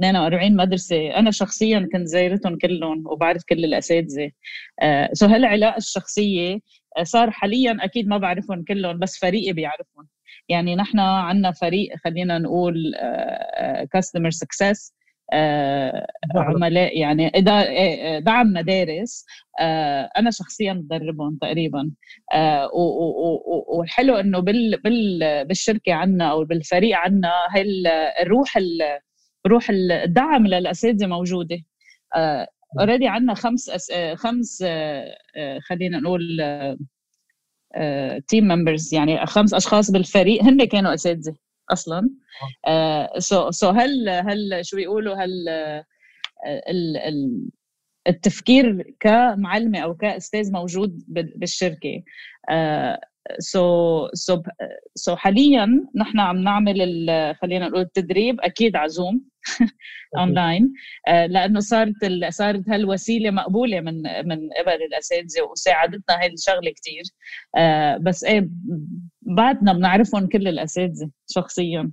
42 0.04 0.56
مدرسة. 0.56 1.16
أنا 1.16 1.30
شخصيا 1.30 1.88
كنت 1.92 2.06
زايرتهم 2.06 2.58
كلهم 2.58 3.04
وبعرف 3.06 3.42
كل 3.48 3.64
الأساتذة. 3.64 4.30
آه 4.82 5.10
so 5.12 5.26
هالعلاقة 5.26 5.76
الشخصية 5.76 6.58
آه 6.98 7.02
صار 7.02 7.30
حاليا 7.30 7.76
أكيد 7.80 8.08
ما 8.08 8.18
بعرفهم 8.18 8.64
كلهم 8.64 8.98
بس 8.98 9.18
فريقي 9.18 9.52
بيعرفهم. 9.52 10.08
يعني 10.48 10.76
نحن 10.76 10.98
عندنا 10.98 11.52
فريق 11.52 11.96
خلينا 12.04 12.38
نقول 12.38 12.94
customer 13.92 14.30
success 14.30 14.94
آه، 15.32 16.06
عملاء 16.36 16.98
يعني 16.98 17.32
آه، 17.48 18.18
دعم 18.18 18.46
مدارس. 18.52 19.26
آه، 19.60 20.10
أنا 20.18 20.30
شخصيا 20.30 20.72
بدربهم 20.72 21.38
تقريبا. 21.40 21.90
والحلو 23.68 24.16
إنه 24.16 24.38
بال 24.40 24.80
بالشركة 25.46 25.94
عندنا 25.94 26.30
أو 26.30 26.44
بالفريق 26.44 26.96
عندنا 26.98 27.32
هاي 27.50 27.64
الروح 28.22 28.58
روح 29.46 29.70
الدعم 29.70 30.46
للأساتذة 30.46 31.06
موجودة. 31.06 31.58
already 32.80 33.08
عندنا 33.08 33.34
خمس 33.34 33.68
أس... 33.68 33.92
خمس 34.14 34.64
خلينا 35.68 36.00
نقول 36.00 36.22
team 38.28 38.44
members 38.44 38.94
يعني 38.94 39.26
خمس 39.26 39.54
أشخاص 39.54 39.90
بالفريق. 39.90 40.42
هن 40.42 40.64
كانوا 40.64 40.94
أساتذة 40.94 41.36
أصلا. 41.70 42.10
so 43.18 43.48
uh, 43.48 43.74
so 43.74 43.78
هل 43.78 44.08
هل 44.08 44.60
شو 44.66 44.76
بيقولوا؟ 44.76 45.14
هل 45.14 45.48
ال 46.68 46.96
ال 46.96 47.48
التفكير 48.08 48.94
كمعلمة 49.00 49.78
أو 49.78 49.94
كأستاذ 49.94 50.52
موجود 50.52 51.04
بالشركة؟ 51.08 52.02
so 53.38 54.08
so 54.14 54.42
so 54.94 55.16
حاليا 55.16 55.88
نحن 55.94 56.20
عم 56.20 56.36
نعمل 56.36 56.78
خلينا 57.42 57.68
نقول 57.68 57.80
التدريب 57.80 58.40
أكيد 58.40 58.76
على 58.76 58.88
زوم 58.88 59.20
اونلاين 60.18 60.72
لأنه 61.08 61.60
صارت 61.60 61.94
صارت 62.28 62.68
هالوسيلة 62.68 63.30
مقبولة 63.30 63.80
من 63.80 64.02
من 64.02 64.38
قبل 64.58 64.82
الأساتذة 64.82 65.42
وساعدتنا 65.50 66.20
هاي 66.20 66.32
الشغلة 66.32 66.70
كثير 66.70 67.02
uh, 67.58 68.02
بس 68.02 68.24
إيه 68.24 68.48
بعدنا 69.22 69.72
بنعرفهم 69.72 70.26
كل 70.26 70.48
الأساتذة 70.48 71.10
شخصيا. 71.30 71.92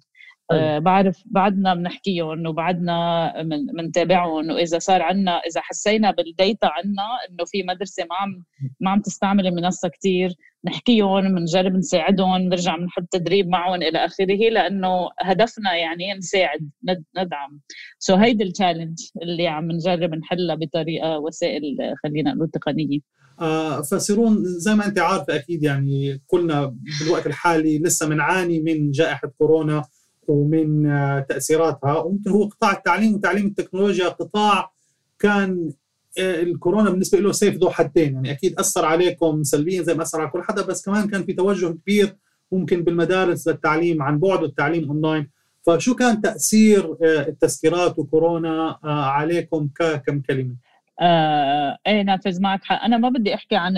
آه 0.52 0.80
بعرف 0.80 1.24
بعدنا 1.26 1.76
بنحكيهم 1.76 2.48
وبعدنا 2.48 3.34
بنتابعهم 3.78 4.50
واذا 4.50 4.80
صار 4.80 5.02
عندنا 5.02 5.32
إذا 5.32 5.62
حسينا 5.62 6.12
بالديتا 6.12 6.66
عندنا 6.66 7.04
إنه 7.30 7.46
في 7.46 7.64
مدرسة 7.64 8.04
ما 8.04 8.16
عم 8.16 8.44
ما 8.80 8.92
عم 8.92 9.02
تستعمل 9.02 9.48
المنصة 9.48 9.90
كثير 9.90 10.30
نحكيهم 10.66 11.36
بنجرب 11.36 11.74
نساعدهم 11.76 12.42
نرجع 12.42 12.76
بنحط 12.76 13.04
تدريب 13.12 13.48
معهم 13.48 13.82
إلى 13.82 14.06
آخره 14.06 14.50
لأنه 14.50 15.10
هدفنا 15.22 15.76
يعني 15.76 16.14
نساعد 16.14 16.70
ندعم. 17.18 17.60
so 18.00 18.20
هيدي 18.20 18.44
ال 18.44 18.49
challenge 18.49 18.98
اللي 19.22 19.48
عم 19.48 19.72
نجرب 19.72 20.16
نحلها 20.16 20.56
بطريقة 20.56 21.18
وسائل 21.20 21.78
خلينا 22.04 22.34
نقول 22.34 22.50
تقنية. 22.50 23.00
آه 23.42 23.82
فسيرون 23.82 24.44
زي 24.44 24.76
ما 24.76 24.86
أنت 24.86 25.00
عارفة 25.00 25.36
أكيد 25.36 25.64
يعني 25.64 26.22
كلنا 26.28 26.76
بالوقت 27.02 27.28
الحالي 27.28 27.80
لسه 27.80 28.10
بنعاني 28.10 28.60
من 28.60 28.92
جائحة 28.92 29.32
كورونا. 29.38 29.84
ومن 30.30 30.86
آه 30.92 31.20
تأثيراتها. 31.20 31.98
وممكن 31.98 32.30
هو 32.30 32.44
قطاع 32.44 32.72
التعليم 32.72 33.14
وتعليم 33.14 33.46
التكنولوجيا 33.46 34.08
قطاع 34.10 34.72
كان 35.20 35.72
آه 36.20 36.42
الكورونا 36.42 36.90
بالنسبة 36.90 37.20
له 37.20 37.32
سيف 37.32 37.56
ذو 37.56 37.70
حدين. 37.70 38.14
يعني 38.14 38.32
أكيد 38.32 38.60
أثر 38.60 38.86
عليكم 38.86 39.44
سلبيا 39.44 39.82
زي 39.82 39.94
ما 39.94 40.04
أثر 40.04 40.22
على 40.22 40.30
كل 40.30 40.44
حدا 40.44 40.62
بس 40.66 40.86
كمان 40.86 41.08
كان 41.08 41.24
في 41.24 41.34
توجه 41.34 41.68
كبير 41.68 42.16
ممكن 42.52 42.84
بالمدارس 42.84 43.48
للتعليم 43.48 44.02
عن 44.04 44.20
بعد 44.20 44.44
والتعليم 44.44 44.90
اونلاين 44.90 45.30
فشو 45.68 45.96
كان 45.96 46.22
تأثير 46.22 46.86
آه 47.04 47.28
التسكيرات 47.28 48.00
وكورونا 48.00 48.80
عليكم 48.84 49.70
ككم 49.80 50.22
كلمه؟ 50.22 50.56
آه 51.02 51.78
إيه 51.88 52.02
نافذ 52.02 52.42
معك 52.42 52.64
حق. 52.64 52.84
أنا 52.84 52.98
ما 52.98 53.10
بدي 53.10 53.34
أحكي 53.34 53.56
عن 53.56 53.74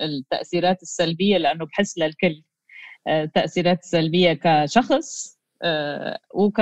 التأثيرات 0.00 0.82
السلبية 0.82 1.38
لأنه 1.38 1.64
بحس 1.64 1.98
للكل. 1.98 2.42
التأثيرات 3.08 3.78
السلبية 3.82 4.32
كشخص 4.42 5.38
آه 5.62 6.18
وك 6.34 6.60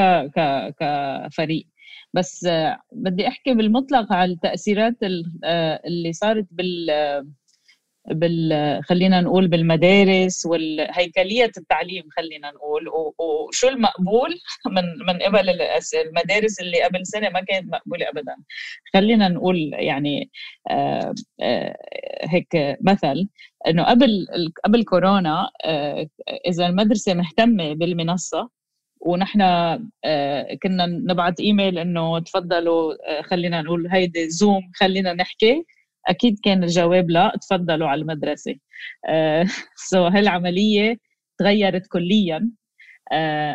كفريق. 0.80 1.66
بس 2.14 2.44
آه 2.44 2.80
بدي 2.92 3.28
أحكي 3.28 3.54
بالمطلق 3.54 4.12
على 4.12 4.32
التأثيرات 4.32 4.96
آه، 5.44 5.80
اللي 5.86 6.12
صارت 6.12 6.46
بال 6.50 6.90
بال 8.10 8.80
خلينا 8.84 9.20
نقول 9.20 9.48
بالمدارس 9.48 10.46
والهيكلية 10.46 11.50
التعليم 11.58 12.04
خلينا 12.16 12.50
نقول. 12.50 12.88
وشو 13.18 13.68
المقبول 13.68 14.30
من 14.76 14.82
من 15.06 15.22
قبل 15.22 15.48
المدارس 16.06 16.60
اللي 16.60 16.82
قبل 16.82 17.06
سنة 17.06 17.28
ما 17.28 17.40
كانت 17.40 17.72
مقبولة 17.72 18.08
ابدا. 18.08 18.36
خلينا 18.94 19.28
نقول 19.28 19.70
يعني 19.74 20.30
هيك 22.24 22.78
مثل 22.82 23.28
إنه 23.66 23.84
قبل 23.84 24.26
قبل 24.64 24.84
كورونا 24.84 25.50
إذا 26.46 26.66
المدرسة 26.66 27.14
مهتمة 27.14 27.72
بالمنصة 27.74 28.57
ونحن 29.00 29.40
كنا 30.62 30.86
نبعث 30.86 31.40
إيميل 31.40 31.78
إنه 31.78 32.18
تفضلوا 32.18 32.94
خلينا 33.22 33.62
نقول 33.62 33.88
هيدي 33.92 34.30
زوم 34.30 34.62
خلينا 34.74 35.12
نحكي. 35.14 35.64
أكيد 36.08 36.38
كان 36.44 36.64
الجواب 36.64 37.10
لا 37.10 37.32
تفضلوا 37.42 37.88
على 37.88 38.00
المدرسة. 38.02 38.54
so 39.76 40.12
هالعملية 40.12 40.96
تغيرت 41.38 41.86
كليا. 41.92 42.50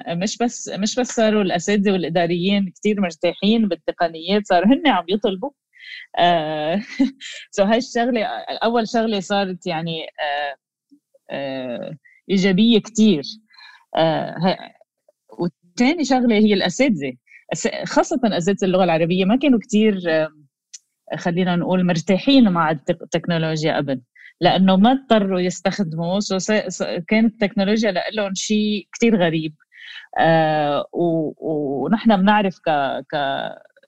مش 0.10 0.38
بس 0.38 0.70
مش 0.70 0.96
بس 1.00 1.08
صاروا 1.08 1.42
الأساتذة 1.44 1.92
والإداريين 1.92 2.74
كثير 2.80 3.02
مرتاحين 3.02 3.68
بالتقنيات 3.68 4.48
صاروا 4.48 4.68
هن 4.74 4.88
عم 4.88 5.06
يطلبوا. 5.10 5.52
so 7.52 7.64
هاي 7.64 7.78
الشغله 7.78 8.26
أول 8.64 8.88
شغلة 8.90 9.20
صارت 9.20 9.68
يعني 9.68 10.08
إيجابية 12.30 12.80
كثير 12.80 13.24
وثاني 15.76 16.06
شغلة 16.06 16.36
هي 16.36 16.54
الأساتذة. 16.54 17.14
خاصة 17.86 18.20
أساتذة 18.26 18.66
اللغة 18.66 18.84
العربية 18.84 19.26
ما 19.26 19.36
كانوا 19.36 19.60
كثير 19.60 20.00
uh, 20.00 20.32
خلينا 21.18 21.56
نقول 21.56 21.86
مرتاحين 21.86 22.52
مع 22.52 22.72
التكنولوجيا 22.72 23.78
قبل 23.78 24.02
لأنه 24.42 24.78
ما 24.78 24.92
اضطروا 24.92 25.40
يستخدموا 25.40 26.20
كانت 27.08 27.34
التكنولوجيا 27.34 27.92
لهم 28.14 28.34
شيء 28.36 28.88
كثير 28.94 29.18
غريب. 29.24 29.56
آه 30.20 30.86
ونحن 30.94 32.18
بنعرف 32.18 32.60
ك 32.60 32.70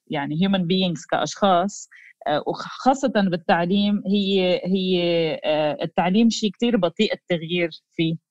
يعني 0.08 0.42
هيومن 0.42 0.68
بينجز 0.68 1.06
كأشخاص 1.12 1.90
آه 2.28 2.44
وخاصة 2.48 3.12
بالتعليم 3.16 4.04
هي 4.08 4.62
هي 4.66 5.02
آه 5.46 5.78
التعليم 5.84 6.30
شيء 6.30 6.52
كثير 6.52 6.78
بطيء 6.78 7.14
التغيير 7.14 7.70
فيه. 7.96 8.25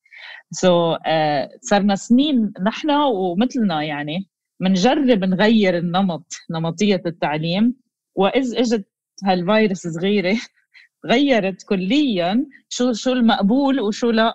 so, 0.52 0.98
uh, 0.98 1.58
صرنا 1.62 1.94
سنين 1.94 2.52
نحن 2.66 2.90
ومثلنا 2.90 3.82
يعني 3.82 4.28
بنجرب 4.60 5.24
نغير 5.24 5.78
النمط 5.78 6.32
نمطية 6.50 7.02
التعليم. 7.06 7.74
وإذ 8.14 8.58
إجت 8.58 8.88
هالفيروس 9.24 9.86
صغيرة 9.86 10.38
غيرت 11.12 11.62
كليا 11.62 12.46
شو 12.68 12.92
شو 12.92 13.12
المقبول 13.12 13.80
وشو 13.80 14.10
لا. 14.10 14.34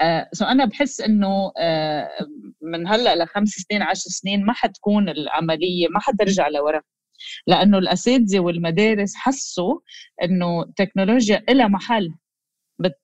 آه 0.00 0.28
so 0.32 0.44
أنا 0.44 0.64
بحس 0.64 1.00
إنه 1.00 1.52
آه 1.58 2.08
من 2.62 2.86
هلأ 2.88 3.24
لخمس 3.24 3.48
سنين 3.48 3.82
عشر 3.82 4.10
سنين 4.10 4.44
ما 4.46 4.52
حتكون 4.52 5.08
العملية 5.08 5.88
ما 5.88 6.00
حترجع 6.00 6.48
لورا. 6.48 6.82
لأنه 7.46 7.78
الأساتذة 7.78 8.40
والمدارس 8.40 9.14
حسوا 9.16 9.80
إنه 10.22 10.62
التكنولوجيا 10.62 11.44
لها 11.50 11.68
محل 11.68 12.14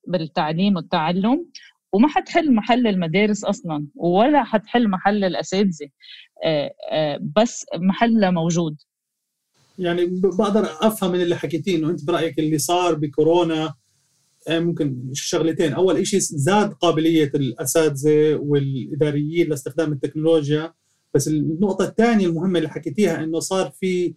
بالتعليم 0.08 0.76
والتعلم. 0.76 1.46
وما 1.94 2.08
حتحل 2.08 2.54
محل 2.54 2.86
المدارس 2.86 3.44
أصلا 3.44 3.86
ولا 3.94 4.44
حتحل 4.44 4.88
محل 4.88 5.24
الأساتذة 5.24 5.88
آه 6.44 6.74
آه 6.92 7.20
بس 7.36 7.66
محلها 7.76 8.30
موجود. 8.30 8.76
يعني 9.78 10.06
بقدر 10.06 10.64
أفهم 10.80 11.12
من 11.12 11.20
اللي 11.20 11.36
حكيتيه 11.36 11.76
إنه 11.76 11.90
أنت 11.90 12.04
برأيك 12.04 12.38
اللي 12.38 12.58
صار 12.58 12.94
بكورونا 12.94 13.74
آه، 14.48 14.58
ممكن 14.58 15.10
شغلتين. 15.12 15.72
أول 15.72 16.06
شيء 16.06 16.20
زاد 16.20 16.72
قابلية 16.72 17.30
الأساتذة 17.34 18.34
والإداريين 18.34 19.48
لاستخدام 19.48 19.92
التكنولوجيا 19.92 20.72
بس 21.14 21.28
النقطة 21.28 21.84
الثانية 21.84 22.26
المهمة 22.26 22.58
اللي 22.58 22.70
حكيتيها 22.70 23.24
إنه 23.24 23.40
صار 23.40 23.70
في 23.80 24.14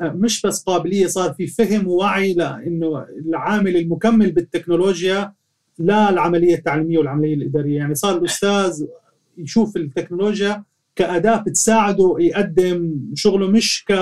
مش 0.00 0.42
بس 0.46 0.62
قابلية 0.62 1.06
صار 1.06 1.32
في 1.34 1.46
فهم 1.46 1.86
ووعي 1.88 2.34
لإنه 2.34 3.06
العامل 3.26 3.76
المكمل 3.76 4.32
بالتكنولوجيا 4.32 5.34
لا 5.78 6.10
العملية 6.10 6.54
التعليمية 6.54 6.98
والعملية 6.98 7.34
الإدارية. 7.34 7.76
يعني 7.78 7.94
صار 7.94 8.18
الأستاذ 8.18 8.84
يشوف 9.38 9.76
التكنولوجيا 9.76 10.64
كأداة 10.96 11.36
بتساعده 11.36 12.16
يقدم 12.18 12.94
شغله 13.14 13.48
مش 13.48 13.84
ك 13.84 13.92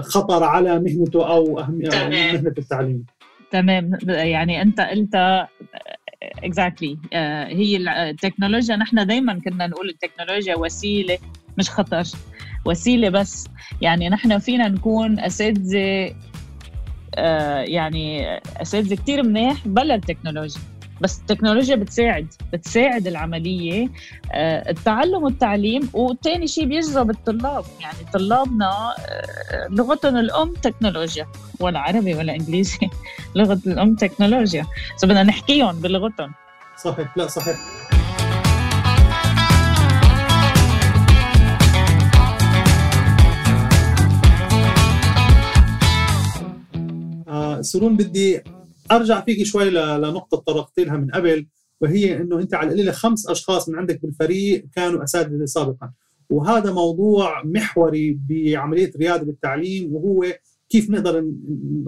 خطر 0.00 0.44
على 0.44 0.80
مهنته 0.80 1.28
أو 1.28 1.54
مهنة 1.54 2.54
التعليم. 2.58 3.04
تمام. 3.50 3.90
يعني 4.08 4.62
أنت 4.62 4.80
قلت 4.80 5.14
اكزاكتلي 6.44 6.94
exactly. 6.96 7.06
uh, 7.06 7.56
هي 7.56 7.76
التكنولوجيا. 7.76 8.76
نحن 8.76 9.06
دائما 9.06 9.40
كنا 9.44 9.66
نقول 9.66 9.88
التكنولوجيا 9.88 10.56
وسيلة 10.56 11.18
مش 11.58 11.70
خطر 11.70 12.04
وسيلة 12.64 13.08
بس. 13.08 13.48
يعني 13.80 14.08
نحن 14.08 14.38
فينا 14.38 14.68
نكون 14.68 15.20
أساتذة 15.20 16.14
يعني 17.62 18.36
اساتذه 18.62 18.94
كثير 18.94 19.22
منيح 19.22 19.68
بلا 19.68 19.94
التكنولوجيا 19.94 20.60
بس 21.00 21.20
التكنولوجيا 21.20 21.76
بتساعد 21.76 22.26
بتساعد 22.52 23.06
العملية 23.06 23.88
آه، 24.32 24.70
التعلم 24.70 25.22
والتعليم. 25.24 25.88
وثاني 25.92 26.46
شيء 26.46 26.64
بيجذب 26.64 27.10
الطلاب. 27.10 27.64
يعني 27.80 27.98
طلابنا 28.12 28.94
آه، 28.98 29.68
لغتهم 29.70 30.16
الأم 30.16 30.52
تكنولوجيا. 30.54 31.26
ولا 31.60 31.78
عربي 31.80 32.14
ولا 32.14 32.32
إنجليزي. 32.32 32.78
لغة 33.36 33.60
الأم 33.66 33.94
تكنولوجيا. 33.94 34.66
سو 34.96 35.06
بدنا 35.06 35.22
نحكيهم 35.22 35.80
بلغتهم. 35.80 36.32
صحيح. 36.76 37.16
لا 37.16 37.26
صحيح. 37.26 37.56
سرون 47.62 47.96
بدي 47.96 48.40
أرجع 48.92 49.20
فيك 49.20 49.42
شوي 49.42 49.70
لنقطة 49.70 50.36
طرقت 50.36 50.80
لها 50.80 50.96
من 50.96 51.10
قبل 51.10 51.46
وهي 51.80 52.16
إنه 52.16 52.38
أنت 52.38 52.54
على 52.54 52.66
القليلة 52.66 52.92
خمس 52.92 53.28
أشخاص 53.28 53.68
من 53.68 53.78
عندك 53.78 54.02
بالفريق 54.02 54.66
كانوا 54.74 55.04
أساتذة 55.04 55.44
سابقا. 55.44 55.92
وهذا 56.30 56.72
موضوع 56.72 57.42
محوري 57.44 58.18
بعملية 58.28 58.90
الرياده 58.94 59.24
بالتعليم 59.24 59.94
وهو 59.94 60.24
كيف 60.68 60.90
نقدر 60.90 61.24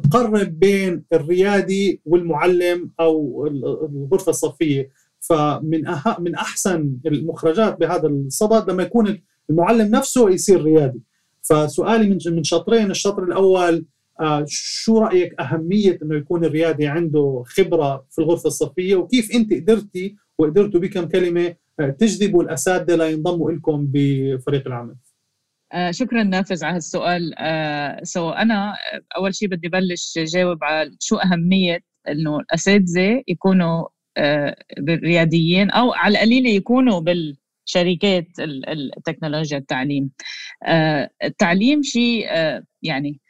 نقرب 0.05 0.59
بين 0.59 1.05
الريادي 1.13 2.01
والمعلم 2.05 2.91
أو 3.01 3.47
الغرفة 3.47 4.31
الصفية. 4.31 4.91
فمن 5.21 5.87
أه... 5.87 6.17
من 6.21 6.35
أحسن 6.35 6.97
المخرجات 7.07 7.81
بهذا 7.81 8.07
الصدد 8.07 8.71
لما 8.71 8.83
يكون 8.83 9.19
المعلم 9.51 9.91
نفسه 9.91 10.31
يصير 10.31 10.63
ريادي 10.63 11.03
فسؤالي 11.43 12.09
من 12.09 12.19
من 12.37 12.45
شطرين 12.45 12.91
الشطر 12.91 13.25
الأول 13.25 13.85
شو 14.47 14.99
رأيك 14.99 15.41
أهمية 15.41 15.99
إنه 16.03 16.17
يكون 16.17 16.45
الريادي 16.45 16.87
عنده 16.87 17.43
خبرة 17.47 18.07
في 18.11 18.19
الغرفة 18.19 18.47
الصفية؟ 18.47 18.97
وكيف 18.97 19.31
انت 19.35 19.53
قدرتي 19.55 20.17
وقدرتوا 20.39 20.81
بكم 20.81 21.09
كلمة 21.09 21.55
آه، 21.81 21.91
تجذبوا 21.91 22.43
الأساتذة 22.43 22.97
لينضموا 22.97 23.51
لكم 23.53 23.87
بفريق 23.93 24.67
العمل؟ 24.67 24.95
آه 25.73 25.91
شكرا 25.91 26.23
نافذ 26.23 26.65
على 26.65 26.77
هالسؤال. 26.77 27.35
آه 27.39 28.01
سو 28.03 28.31
أنا 28.31 28.75
أول 29.17 29.35
شيء 29.35 29.49
بدي 29.49 29.69
بلش 29.69 30.19
جاوب 30.19 30.65
على 30.65 30.91
شو 31.01 31.17
أهمية 31.17 31.81
إنه 32.09 32.41
الأساتذة 32.41 33.23
يكونوا 33.29 33.89
آه 34.17 34.57
رياديين 34.89 35.71
أو 35.71 35.93
على 35.93 36.13
القليله 36.19 36.51
يكونوا 36.51 37.01
بال 37.01 37.37
شركات 37.65 38.27
التكنولوجيا 38.69 39.59
التعليم. 39.59 40.11
آه 40.67 41.11
التعليم 41.25 41.83
شيء 41.83 42.27
آه 42.31 42.63
يعني 42.83 43.21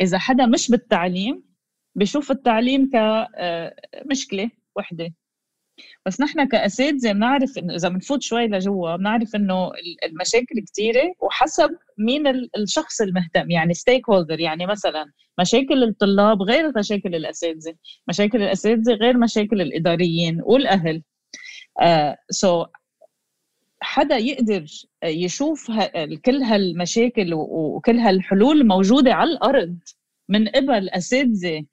إذا 0.00 0.18
حدا 0.18 0.46
مش 0.46 0.70
بالتعليم 0.70 1.42
بشوف 1.94 2.30
التعليم 2.30 2.90
كمشكله 2.90 4.44
آه، 4.44 4.50
وحدة. 4.76 5.14
بس 6.06 6.20
نحن 6.20 6.48
كأساتذة 6.48 7.12
بنعرف 7.12 7.58
إنه 7.58 7.74
إذا 7.74 7.88
بنفوت 7.88 8.22
شوي 8.22 8.46
لجوا 8.46 8.96
بنعرف 8.96 9.34
إنه 9.36 9.72
المشاكل 10.04 10.64
كثيره 10.72 11.14
وحسب 11.20 11.70
مين 11.98 12.26
الشخص 12.56 13.00
المهتم 13.00 13.50
يعني 13.50 13.74
stakeholder 13.74 14.40
يعني 14.40 14.66
مثلا 14.66 15.12
مشاكل 15.40 15.84
الطلاب 15.84 16.42
غير 16.42 16.72
مشاكل 16.78 17.14
الأساتذة 17.14 17.74
مشاكل 18.08 18.42
الأساتذة 18.42 18.92
غير 18.92 19.16
مشاكل 19.16 19.60
الإداريين 19.60 20.40
والأهل. 20.42 21.02
so 22.30 22.64
uh, 22.64 22.66
so 22.66 22.79
حدا 23.90 24.16
يقدر 24.16 24.64
يشوف 25.04 25.70
كل 26.24 26.42
هالمشاكل 26.42 27.34
وكل 27.34 27.96
هالحلول 27.98 28.66
موجودة 28.66 29.14
على 29.14 29.30
الأرض 29.30 29.78
من 30.28 30.48
قبل 30.48 30.88
أساتذة 30.88 31.64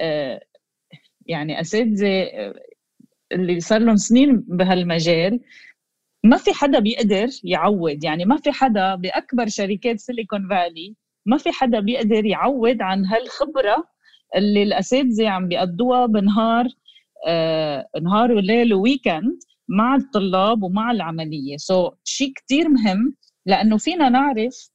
آه، 0.00 0.40
يعني 1.26 1.60
أساتذة 1.60 2.22
آه، 2.22 2.54
اللي 3.32 3.60
صار 3.60 3.80
لهم 3.80 3.96
سنين 3.96 4.36
بهالمجال. 4.48 5.40
ما 6.24 6.36
في 6.36 6.52
حدا 6.52 6.78
بيقدر 6.78 7.28
يعود 7.44 8.04
يعني 8.04 8.24
ما 8.24 8.36
في 8.36 8.52
حدا 8.52 8.94
بأكبر 8.94 9.48
شركات 9.48 9.98
سيليكون 10.00 10.48
فالي 10.48 10.94
ما 11.26 11.38
في 11.38 11.52
حدا 11.52 11.80
بيقدر 11.80 12.24
يعود 12.24 12.82
عن 12.82 13.04
هالخبرة 13.06 13.84
اللي 14.36 14.62
الأساتذة 14.62 15.28
عم 15.28 15.48
بيقضوها 15.48 16.06
بنهار 16.06 16.66
آه 17.26 17.88
نهار 18.02 18.32
وليل 18.32 18.74
و 18.74 18.82
weekend 18.82 19.38
مع 19.68 19.94
الطلاب 19.96 20.62
ومع 20.62 20.90
العملية. 20.90 21.56
so, 21.56 21.94
شيء 22.04 22.32
كثير 22.36 22.68
مهم 22.68 23.14
لأنه 23.46 23.78
فينا 23.78 24.08
نعرف 24.08 24.70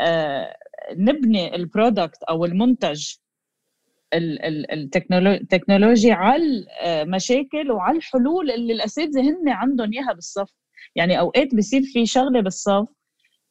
آه 0.00 0.56
نبني 0.96 1.54
ال 1.56 1.64
product 1.64 2.22
أو 2.22 2.44
المنتج 2.44 3.14
ال 4.14 4.32
technology 4.32 6.12
على 6.12 6.66
المشاكل 6.84 7.70
وعلى 7.72 7.96
الحلول 7.98 8.50
اللي 8.50 8.72
الأساتذة 8.72 9.20
هن 9.20 9.48
عندهم 9.48 9.92
إياها 9.92 10.12
بالصف. 10.12 10.50
يعني 10.96 11.18
أوقات 11.18 11.54
بصير 11.54 11.82
في 11.82 12.06
شغلة 12.06 12.40
بالصف 12.40 12.88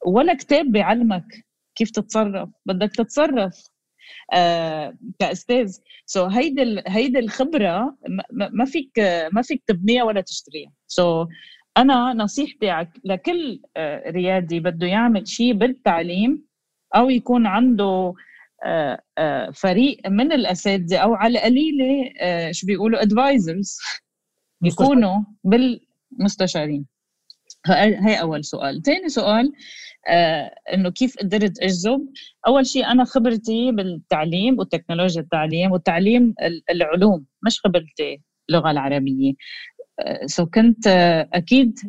ولا 0.06 0.34
كتاب 0.34 0.65
بيعلمك 0.71 1.45
كيف 1.75 1.91
تتصرف 1.91 2.49
بدك 2.65 2.91
تتصرف. 2.95 3.72
كأستاذ. 5.19 5.77
so 6.06 6.32
هيدي 6.33 6.83
هيدي 6.88 7.19
الخبرة 7.19 7.97
ما 8.29 8.65
فيك 8.65 8.99
ما 9.33 9.41
فيك 9.41 9.63
تبنيها 9.67 10.03
ولا 10.03 10.21
تشتريها. 10.21 10.71
so 10.88 11.27
أنا 11.77 12.13
نصيحتي 12.13 12.88
لكل 13.03 13.62
آه، 13.77 14.12
ريادي 14.12 14.59
بده 14.59 14.88
يعمل 14.88 15.27
شيء 15.27 15.53
بالتعليم 15.53 16.45
أو 16.95 17.09
يكون 17.09 17.47
عنده 17.47 18.13
آه، 18.65 19.01
آه، 19.17 19.49
فريق 19.51 20.07
من 20.07 20.31
الأساتذة 20.31 20.97
أو 20.97 21.13
على 21.13 21.39
القليله 21.39 22.12
شو 22.51 22.67
بيقولوا 22.67 23.01
advisors 23.01 23.77
يكونوا 24.63 25.19
بالمستشارين. 25.43 26.86
هي 27.67 28.21
أول 28.21 28.45
سؤال. 28.45 28.82
ثاني 28.82 29.10
سؤال 29.10 29.52
آه 30.10 30.56
إنه 30.73 30.89
كيف 30.91 31.17
قدرت 31.17 31.60
أجذب؟ 31.62 32.10
أول 32.47 32.65
شيء 32.67 32.86
أنا 32.86 33.04
خبرتي 33.04 33.71
بالتعليم 33.71 34.60
وتكنولوجيا 34.60 35.21
التعليم 35.21 35.71
والتعليم 35.71 36.34
العلوم 36.69 37.26
مش 37.45 37.60
خبرتي 37.60 38.21
اللغة 38.49 38.71
العربية. 38.71 39.34
آه 39.99 40.26
so 40.25 40.45
كنت 40.45 40.88
آه 40.88 41.30
أكيد 41.34 41.80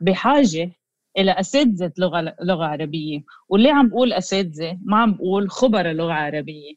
بحاجة 0.00 0.70
إلى 1.18 1.32
أساتذة 1.32 1.92
لغة 1.98 2.36
لغة 2.42 2.64
عربية. 2.64 3.20
واللي 3.48 3.70
عم 3.70 3.88
بقول 3.88 4.12
أساتذة 4.12 4.78
ما 4.82 4.96
عم 4.96 5.14
بقول 5.14 5.50
خبراء 5.50 5.92
لغة 5.92 6.12
عربية. 6.12 6.74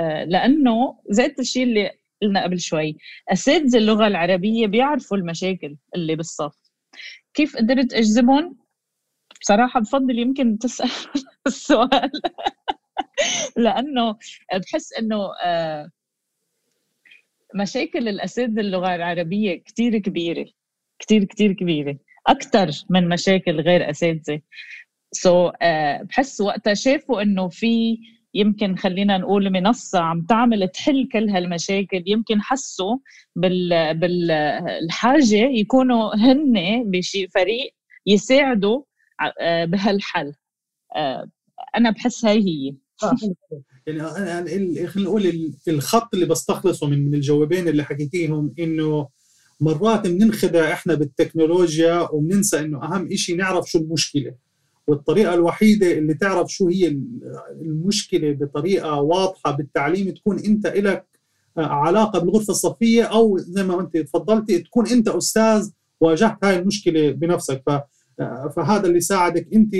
آه 0.00 0.24
لأنه 0.24 0.98
زي 1.10 1.34
الشيء 1.38 1.62
اللي 1.64 1.90
قلنا 2.22 2.42
قبل 2.44 2.60
شوي 2.60 2.96
أساتذة 3.32 3.78
اللغة 3.78 4.06
العربية 4.06 4.66
بيعرفوا 4.66 5.16
المشاكل 5.16 5.76
اللي 5.94 6.16
بالصف. 6.16 6.67
كيف 7.34 7.56
قدرت 7.56 7.92
اجذبهم 7.94 8.56
بصراحة 9.40 9.80
بفضل 9.80 10.18
يمكن 10.18 10.58
تسأل 10.58 10.90
السؤال. 11.46 12.10
لأنه 13.56 14.16
بحس 14.54 14.92
إنه 14.92 15.16
آه، 15.44 15.90
مشاكل 17.54 18.08
الأساتذة 18.08 18.60
اللغة 18.60 18.94
العربية 18.94 19.54
كتير 19.54 19.98
كبيرة 19.98 20.46
كتير 20.98 21.24
كتير 21.24 21.52
كبيرة 21.52 21.98
أكثر 22.26 22.70
من 22.90 23.08
مشاكل 23.08 23.60
غير 23.60 23.90
أساتذة. 23.90 24.40
سو 25.12 25.48
so, 25.50 25.52
uh, 25.52 26.02
بحس 26.02 26.40
وقتها 26.40 26.74
شافوا 26.74 27.22
إنه 27.22 27.48
في 27.48 27.98
يمكن 28.34 28.76
خلينا 28.76 29.18
نقول 29.18 29.50
منصة 29.50 29.98
عم 29.98 30.22
تعمل 30.28 30.68
تحل 30.68 31.08
كل 31.12 31.30
هالمشاكل 31.30 32.02
يمكن 32.06 32.42
حسوا 32.42 32.96
بال 33.36 33.94
بالحاجة 33.98 35.48
يكونوا 35.50 36.14
هن 36.14 36.84
بشي 36.90 37.28
فريق 37.28 37.74
يساعدوا 38.06 38.82
آه، 39.40 39.64
بهالحل. 39.64 40.32
آه، 40.96 41.30
أنا 41.76 41.90
بحس 41.90 42.24
هاي 42.24 42.38
هي. 42.38 42.76
آه، 43.02 43.16
يعني 44.18 44.50
يعني 44.50 44.86
خلينا 44.86 45.08
نقول 45.08 45.52
الخط 45.68 46.14
اللي 46.14 46.26
بستخلصه 46.26 46.86
من 46.86 47.06
من 47.06 47.14
الجوابين 47.14 47.68
اللي 47.68 47.84
حكيتيهم 47.84 48.54
إنه 48.58 49.08
مرات 49.60 50.06
بننخدع 50.06 50.72
إحنا 50.72 50.94
بالتكنولوجيا 50.94 52.08
وبننسى 52.12 52.60
إنه 52.60 52.84
أهم 52.84 53.16
شيء 53.16 53.36
نعرف 53.36 53.70
شو 53.70 53.78
المشكلة. 53.78 54.34
والطريقة 54.88 55.34
الوحيدة 55.34 55.92
اللي 55.92 56.14
تعرف 56.14 56.52
شو 56.52 56.68
هي 56.68 56.98
المشكلة 57.60 58.32
بطريقة 58.32 59.00
واضحة 59.00 59.50
بالتعليم 59.50 60.10
تكون 60.10 60.38
أنت 60.38 60.66
إلك 60.66 61.06
علاقة 61.56 62.18
بالغرفة 62.18 62.50
الصفية 62.50 63.02
أو 63.02 63.38
زي 63.38 63.64
ما 63.64 63.80
أنت 63.80 63.96
تفضلتي 63.96 64.58
تكون 64.58 64.86
أنت 64.86 65.08
أستاذ 65.08 65.70
واجهت 66.00 66.44
هاي 66.44 66.58
المشكلة 66.58 67.10
بنفسك. 67.10 67.62
ف 67.66 67.70
فهذا 68.56 68.86
اللي 68.86 69.00
ساعدك 69.00 69.48
أنت 69.54 69.76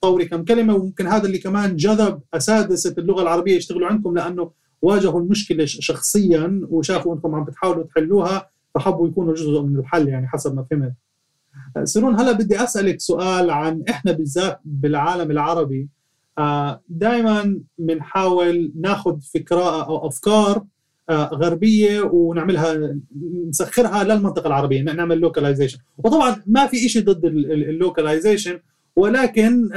تطوري 0.00 0.24
كم 0.24 0.44
كلمة 0.44 0.74
وممكن 0.74 1.06
هذا 1.06 1.26
اللي 1.26 1.38
كمان 1.38 1.76
جذب 1.76 2.20
أساتذة 2.34 2.94
اللغة 2.98 3.22
العربية 3.22 3.56
يشتغلوا 3.56 3.88
عندكم 3.88 4.14
لأنه 4.14 4.50
واجهوا 4.82 5.20
المشكلة 5.20 5.64
شخصيا 5.64 6.60
وشافوا 6.70 7.14
أنكم 7.14 7.34
عم 7.34 7.44
بتحاولوا 7.44 7.84
تحلوها 7.84 8.50
فحبوا 8.74 9.08
يكونوا 9.08 9.34
جزء 9.34 9.62
من 9.62 9.78
الحل 9.78 10.08
يعني 10.08 10.28
حسب 10.28 10.54
ما 10.54 10.66
فهمت. 10.70 10.92
سيرون 11.84 12.20
هلا 12.20 12.32
بدي 12.32 12.62
أسألك 12.64 13.00
سؤال 13.00 13.50
عن 13.50 13.82
إحنا 13.90 14.12
بالذات 14.12 14.60
بالعالم 14.64 15.30
العربي. 15.30 15.88
دائما 16.88 17.60
بنحاول 17.78 18.72
ناخذ 18.80 19.20
فكرة 19.34 19.84
أو 19.86 20.08
أفكار 20.08 20.64
غربية 21.10 22.00
ونعملها 22.00 22.96
نسخرها 23.48 24.04
للمنطقة 24.04 24.46
العربية 24.46 24.82
نعمل 24.82 25.18
localization 25.18 25.78
وطبعا 25.98 26.42
ما 26.46 26.66
في 26.66 26.88
شيء 26.88 27.04
ضد 27.04 27.24
ال 27.24 27.35
localization 27.35 28.60
ولكن 28.96 29.68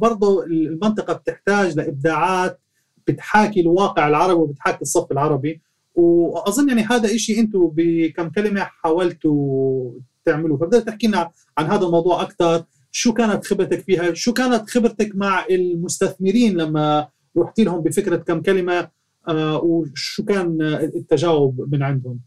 برضه 0.00 0.44
المنطقة 0.44 1.12
بتحتاج 1.12 1.76
لإبداعات 1.76 2.60
بتحاكي 3.08 3.60
الواقع 3.60 4.08
العربي 4.08 4.40
وبتحاكي 4.40 4.82
الصف 4.82 5.12
العربي. 5.12 5.60
وأظن 5.94 6.68
يعني 6.68 6.82
هذا 6.82 7.16
شيء 7.16 7.40
أنتم 7.40 7.70
بكم 7.74 8.28
كلمة 8.28 8.60
حاولتوا 8.60 9.92
تعملوه 10.24 10.58
فبدأ 10.58 10.80
تحكي 10.80 11.06
لنا 11.06 11.30
عن 11.58 11.66
هذا 11.66 11.86
الموضوع 11.86 12.22
أكثر 12.22 12.64
شو 12.90 13.12
كانت 13.12 13.46
خبرتك 13.46 13.80
فيها؟ 13.80 14.14
شو 14.14 14.32
كانت 14.32 14.70
خبرتك 14.70 15.12
مع 15.14 15.46
المستثمرين 15.50 16.56
لما 16.56 17.08
رحت 17.38 17.60
لهم 17.60 17.82
بفكرة 17.82 18.16
كم 18.16 18.42
كلمة؟ 18.42 18.90
آه 19.28 19.56
وشو 19.58 20.24
كان 20.24 20.62
التجاوب 20.62 21.74
من 21.74 21.82
عندهم؟ 21.82 22.20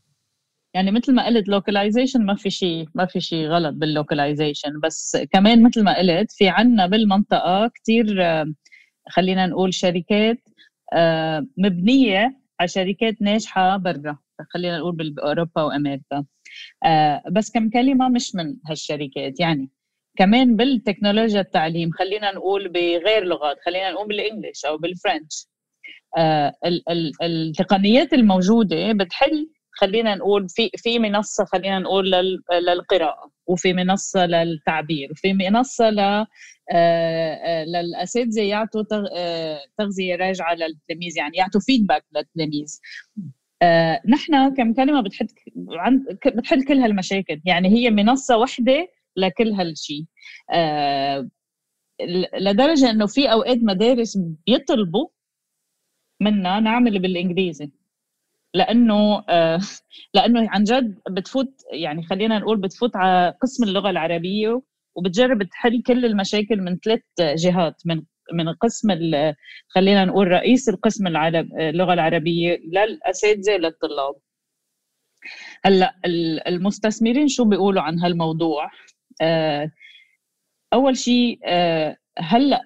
يعني 0.74 0.92
مثل 0.92 1.14
ما 1.14 1.26
قلت 1.26 1.48
localization 1.48 2.26
ما 2.26 2.36
في 2.36 2.50
شيء 2.50 2.88
ما 2.96 3.06
في 3.06 3.20
شيء 3.20 3.48
غلط 3.48 3.74
بال 3.74 3.89
localization 3.89 4.80
بس 4.84 5.18
كمان 5.32 5.64
مثل 5.64 5.84
ما 5.84 5.98
قلت 5.98 6.32
في 6.32 6.50
عنا 6.50 6.88
بالمنطقة 6.88 7.72
كثير 7.76 8.24
آه، 8.24 8.54
خلينا 9.10 9.48
نقول 9.48 9.74
شركات 9.74 10.38
آه، 10.94 11.48
مبنية 11.58 12.42
على 12.60 12.68
شركات 12.68 13.22
ناجحة 13.22 13.78
برا. 13.78 14.18
خلينا 14.54 14.78
نقول 14.78 15.10
باوروبا 15.14 15.62
وأمريكا. 15.64 16.26
آه، 16.86 17.24
بس 17.32 17.52
كم 17.52 17.70
كلمة 17.70 18.10
مش 18.10 18.36
من 18.36 18.56
هالشركات. 18.70 19.40
يعني 19.40 19.70
كمان 20.18 20.56
بالتكنولوجيا 20.56 21.42
التعليم 21.42 21.92
خلينا 21.92 22.32
نقول 22.32 22.70
بغير 22.70 23.24
لغات 23.24 23.58
خلينا 23.66 23.92
نقول 23.92 24.08
بالانجلش 24.08 24.66
أو 24.66 24.78
بالفرنش. 24.78 25.48
آه، 26.18 26.54
التقنيات 27.24 28.14
الموجودة 28.14 28.92
بتحل 28.92 29.50
خلينا 29.72 30.16
نقول 30.16 30.50
في 30.50 30.70
في 30.78 31.00
منصة 31.00 31.46
خلينا 31.46 31.80
نقول 31.80 32.12
للقراءة 32.54 33.32
وفي 33.48 33.74
منصة 33.74 34.26
للتعبير 34.26 35.12
وفي 35.12 35.34
منصة 35.34 35.90
ل 35.90 36.26
آه، 36.72 37.64
للأساتذة 37.66 38.42
يعطوا 38.42 38.84
تغذية 39.78 40.16
راجعة 40.16 40.54
للتلاميذ 40.54 41.18
يعني 41.18 41.38
يعطوا 41.38 41.62
فيدباك 41.62 42.06
للتلاميذ. 42.16 42.80
آه، 43.66 44.02
نحن 44.08 44.54
كم 44.56 44.74
كلمه 44.74 45.02
بتحل 45.02 45.28
بتحل 46.28 46.64
كل 46.66 46.78
هالمشاكل. 46.80 47.42
يعني 47.46 47.70
هي 47.70 47.90
منصة 47.92 48.38
واحدة 48.38 48.88
لكل 49.18 49.52
هالشيء 49.52 50.06
آه، 50.52 51.30
لدرجة 52.42 52.90
إنه 52.90 53.06
في 53.08 53.32
أوقات 53.32 53.58
مدارس 53.64 54.18
بيطلبوا 54.48 55.08
منا 56.22 56.60
نعمل 56.60 57.00
بالإنجليزي. 57.00 57.72
لأنه 58.54 59.24
آه، 59.30 59.60
لأنه 60.16 60.50
عن 60.50 60.64
جد 60.64 61.00
بتفوت 61.12 61.62
يعني 61.74 62.04
خلينا 62.04 62.40
نقول 62.40 62.58
بتفوت 62.62 62.96
على 62.96 63.34
قسم 63.42 63.64
اللغة 63.64 63.90
العربية 63.90 64.62
وبتجرب 64.96 65.44
تحل 65.44 65.82
كل 65.84 66.06
المشاكل 66.06 66.62
من 66.62 66.78
ثلاث 66.78 67.02
جهات 67.20 67.82
من 67.86 68.04
من 68.34 68.54
قسم 68.54 68.88
خلينا 69.68 70.06
نقول 70.06 70.28
رئيس 70.28 70.70
القسم 70.70 71.08
العرب 71.08 71.48
اللغة 71.60 71.94
العربية 71.94 72.58
للأساتذة 72.58 73.58
للطلاب 73.58 74.16
هلأ 75.66 75.96
المستثمرين 76.48 77.28
شو 77.28 77.46
بيقولوا 77.46 77.82
عن 77.82 78.00
هالموضوع؟ 78.00 78.72
آه، 79.22 79.72
أول 80.74 80.98
شيء 80.98 81.40
آه، 81.46 81.98
هلأ 82.20 82.62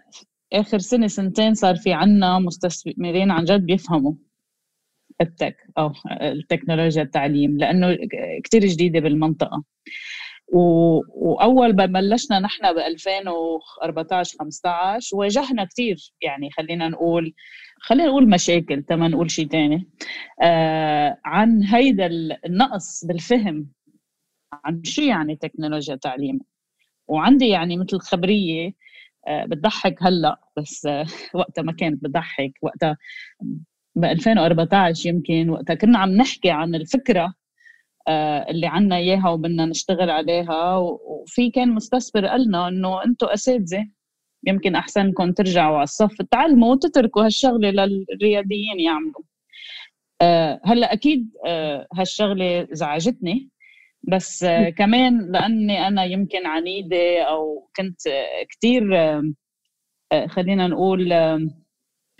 آخر 0.54 0.78
سنة 0.78 1.08
سنتين 1.08 1.54
صار 1.54 1.76
في 1.76 1.94
عنا 1.94 2.40
مستثمرين 2.40 3.32
عن 3.32 3.44
جد 3.44 3.66
بيفهموا 3.66 4.14
التك 5.22 5.58
أو 5.78 5.92
التكنولوجيا 6.22 7.02
التعليم 7.04 7.58
لأنه 7.58 7.98
كثير 8.44 8.66
جديدة 8.66 9.00
بالمنطقة. 9.00 9.64
وأول 10.52 11.76
ما 11.76 11.86
بلشنا 11.86 12.40
نحن 12.40 12.74
ب 12.74 12.78
2014 12.78 14.38
15 14.40 15.18
واجهنا 15.18 15.66
كثير 15.66 15.98
يعني 16.22 16.52
خلينا 16.52 16.90
نقول 16.90 17.34
خلينا 17.82 18.10
نقول 18.10 18.30
مشاكل 18.30 18.84
تما 18.84 19.08
نقول 19.08 19.32
شيء 19.32 19.48
ثاني 19.48 19.88
آه 20.42 21.18
عن 21.26 21.64
هيدا 21.64 22.06
النقص 22.46 23.06
بالفهم 23.06 23.70
عن 24.66 24.84
شو 24.84 25.02
يعني 25.02 25.36
تكنولوجيا 25.36 25.96
تعليم 25.96 26.40
وعندي 27.08 27.50
يعني 27.50 27.78
مثل 27.78 28.00
خبرية 28.00 28.74
آه 29.28 29.46
بتضحك 29.46 30.04
هلأ 30.04 30.40
بس 30.58 30.86
آه 30.86 31.06
وقتها 31.36 31.62
ما 31.62 31.72
كانت 31.72 32.04
بتضحك 32.04 32.54
وقتها 32.62 32.98
ب 33.96 34.06
2014 34.06 35.10
يمكن 35.10 35.50
وقتها 35.50 35.74
كنا 35.74 36.00
عم 36.00 36.10
نحكي 36.10 36.52
عن 36.52 36.76
الفكرة 36.76 37.34
اللي 38.50 38.68
عنا 38.68 38.98
إياها 38.98 39.30
وبدنا 39.30 39.66
نشتغل 39.66 40.10
عليها. 40.10 40.78
وفي 40.78 41.50
كان 41.52 41.70
مستثمر 41.70 42.26
قالنا 42.26 42.68
إنه 42.68 43.04
أنتم 43.06 43.28
أساتذة 43.28 43.88
يمكن 44.48 44.76
أحسنكم 44.76 45.32
ترجعوا 45.32 45.76
على 45.76 45.84
الصف 45.84 46.22
تعلموا 46.32 46.72
وتتركوا 46.72 47.26
هالشغلة 47.26 47.70
للرياديين 47.72 48.80
يعملوا. 48.80 49.24
آه، 50.22 50.62
هلأ 50.66 50.94
أكيد 50.94 51.32
آه، 51.46 51.88
هالشغلة 51.96 52.68
زعجتني. 52.72 53.50
بس 54.04 54.46
كمان 54.78 55.32
لأني 55.32 55.88
أنا 55.88 56.06
يمكن 56.06 56.46
عنيدة 56.46 57.22
أو 57.24 57.70
كنت 57.76 58.02
كثير 58.50 58.84
خلينا 60.28 60.68
نقول 60.68 61.14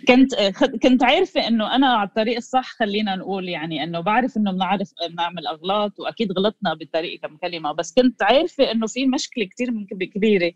كنت 0.08 0.34
كنت 0.82 1.02
عارفة 1.02 1.48
إنه 1.48 1.74
أنا 1.76 1.86
على 1.86 2.08
الطريق 2.08 2.36
الصح 2.36 2.64
خلينا 2.78 3.16
نقول 3.16 3.48
يعني 3.48 3.82
إنه 3.84 4.00
بعرف 4.00 4.36
إنه 4.36 4.52
بنعرف 4.52 4.92
بنعمل 5.10 5.46
أغلاط 5.46 6.00
وأكيد 6.00 6.32
غلطنا 6.32 6.74
بطريقه 6.74 7.28
كم 7.28 7.36
كلمة 7.36 7.72
بس 7.72 7.92
كنت 7.92 8.22
عارفة 8.22 8.70
إنه 8.72 8.86
في 8.86 9.06
مشكلة 9.06 9.44
كثير 9.44 9.68
كبيرة. 10.14 10.52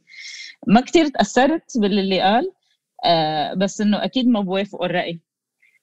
ما 0.66 0.80
كثير 0.80 1.06
تأثرت 1.08 1.78
باللي 1.78 2.20
قال 2.20 2.52
آه 3.04 3.54
بس 3.54 3.80
إنه 3.80 4.04
أكيد 4.04 4.28
ما 4.28 4.40
بوافقوا 4.40 4.86
الرأي. 4.86 5.20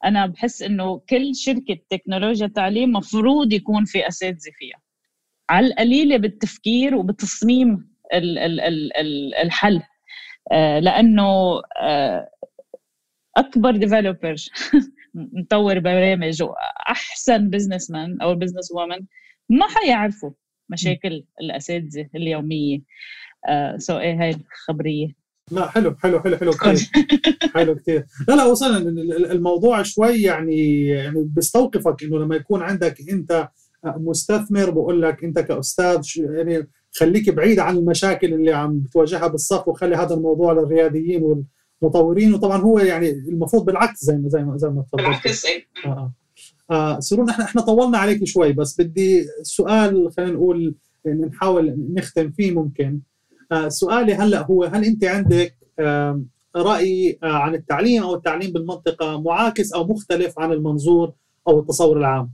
أنا 0.06 0.26
بحس 0.26 0.62
إنه 0.62 0.98
كل 1.10 1.36
شركة 1.36 1.78
تكنولوجيا 1.90 2.48
تعليم 2.48 2.92
مفروض 2.92 3.54
يكون 3.54 3.86
في 3.86 4.08
أساتذة 4.08 4.52
فيها. 4.60 4.82
على 5.50 5.68
القليلة 5.68 6.18
بالتفكير 6.18 6.96
وبتصميم 6.96 7.92
الحل. 9.44 9.82
آه 10.52 10.80
لأنه 10.80 11.62
آه 11.82 12.31
أكبر 13.38 13.72
developer 13.72 14.36
مطور 15.14 15.80
برامج 15.90 16.44
وأحسن 16.44 17.50
businessman 17.50 18.22
أو 18.22 18.36
businesswoman 18.36 19.00
ما 19.50 19.68
حيعرفوا 19.68 20.32
مشاكل 20.70 21.24
الأساتذة 21.42 22.10
اليومية. 22.16 22.82
so 23.78 23.94
uh, 23.94 23.98
so 23.98 24.02
إيه 24.02 24.22
هاي 24.22 24.30
الخبرية؟ 24.30 25.22
لا 25.52 25.70
حلو 25.70 25.96
حلو 25.96 26.20
حلو 26.20 26.38
حلو 26.38 26.52
كثير 26.52 26.92
حلو 27.56 27.76
كثير 27.76 28.06
لا 28.28 28.34
لا 28.34 28.44
وصلنا 28.44 28.78
الموضوع 29.32 29.84
شوي 29.84 30.22
يعني 30.22 30.88
يعني 30.88 31.24
بيستوقفك 31.24 32.04
إنه 32.04 32.20
لما 32.20 32.36
يكون 32.36 32.62
عندك 32.62 32.96
أنت 33.10 33.50
مستثمر 33.86 34.70
بقول 34.70 35.02
لك 35.02 35.24
أنت 35.24 35.40
كأستاذ 35.40 36.02
يعني 36.18 36.68
خليك 36.92 37.30
بعيد 37.30 37.60
عن 37.60 37.78
المشاكل 37.78 38.34
اللي 38.34 38.54
عم 38.54 38.80
بتواجهها 38.80 39.28
بالصف 39.28 39.68
وخلي 39.68 39.96
هذا 39.96 40.16
الموضوع 40.16 40.54
للرياديين 40.54 41.24
وال 41.24 41.44
مطورين 41.82 42.34
وطبعا 42.34 42.58
هو 42.62 42.80
يعني 42.80 43.10
المفروض 43.10 43.66
بالعكس 43.66 44.04
زي 44.06 44.18
ما 44.18 44.30
زي 44.30 44.44
ما 44.44 44.58
زي 44.58 44.70
ما 44.70 44.82
تفضلت. 44.82 45.06
بالعكس 45.08 45.46
آه 45.46 45.90
آه. 45.90 46.12
آه 46.72 47.00
سرون 47.00 47.30
إحنا 47.30 47.46
إحنا 47.46 47.62
طولنا 47.62 47.98
عليك 47.98 48.24
شوي 48.24 48.54
بس 48.54 48.82
بدي 48.82 49.26
سؤال 49.44 50.12
خلينا 50.18 50.32
نقول 50.32 50.76
يعني 51.06 51.22
نحاول 51.26 51.76
نختم 51.94 52.32
فيه 52.32 52.52
ممكن. 52.52 53.00
آه 53.52 53.68
سؤالي 53.70 54.14
هلأ 54.14 54.46
هو 54.46 54.64
هل 54.64 54.86
أنت 54.86 55.04
عندك 55.04 55.56
آه 55.80 56.22
رأي 56.56 57.20
آه 57.24 57.28
عن 57.28 57.56
التعليم 57.56 58.04
أو 58.04 58.16
التعليم 58.16 58.52
بالمنطقة 58.52 59.22
معاكس 59.22 59.74
أو 59.74 59.88
مختلف 59.88 60.40
عن 60.40 60.52
المنظور 60.52 61.14
أو 61.48 61.60
التصور 61.60 61.98
العام؟ 61.98 62.32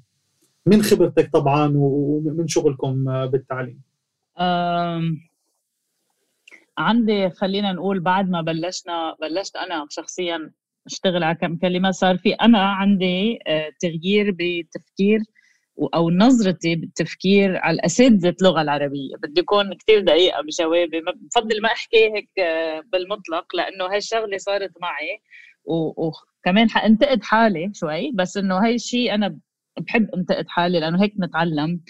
من 0.66 0.82
خبرتك 0.82 1.30
طبعا 1.34 1.74
ومن 1.76 2.48
شغلكم 2.48 3.10
آه، 3.10 3.26
بالتعليم؟ 3.26 3.82
عندي 6.78 7.30
خلينا 7.30 7.72
نقول 7.74 8.00
بعد 8.00 8.30
ما 8.30 8.42
بلشنا 8.42 9.16
بلشت 9.22 9.56
أنا 9.56 9.86
شخصيا 9.90 10.52
أشتغل 10.86 11.24
على 11.24 11.36
كم 11.36 11.58
كلمة 11.58 11.92
صار 11.92 12.18
في 12.18 12.34
أنا 12.34 12.60
عندي 12.60 13.40
آه، 13.48 13.70
تغيير 13.80 14.32
بتفكير 14.40 15.20
أو 15.96 16.10
نظرتي 16.10 16.76
بالتفكير 16.76 17.58
على 17.58 17.80
اساتذه 17.86 18.36
اللغة 18.42 18.62
العربية. 18.62 19.16
بدي 19.24 19.42
اكون 19.42 19.74
كثير 19.74 20.00
دقيقة 20.02 20.42
بجوابي. 20.42 21.02
بفضل 21.02 21.62
ما 21.62 21.68
أحكي 21.72 22.14
هيك 22.16 22.30
آه، 22.40 22.84
بالمطلق 22.94 23.56
لأنه 23.56 23.86
هاي 23.86 23.98
الشغلة 23.98 24.38
صارت 24.38 24.72
معي. 24.82 25.22
وكمان 25.66 26.70
حانتقد 26.70 27.24
حالي 27.24 27.72
شوي 27.74 28.12
بس 28.16 28.38
إنه 28.38 28.66
هاي 28.66 28.76
الشيء 28.76 29.14
أنا 29.14 29.40
بحب 29.80 30.10
انتقد 30.16 30.46
حالي 30.48 30.80
لأنه 30.80 31.04
هيك 31.04 31.14
نتعلم. 31.20 31.82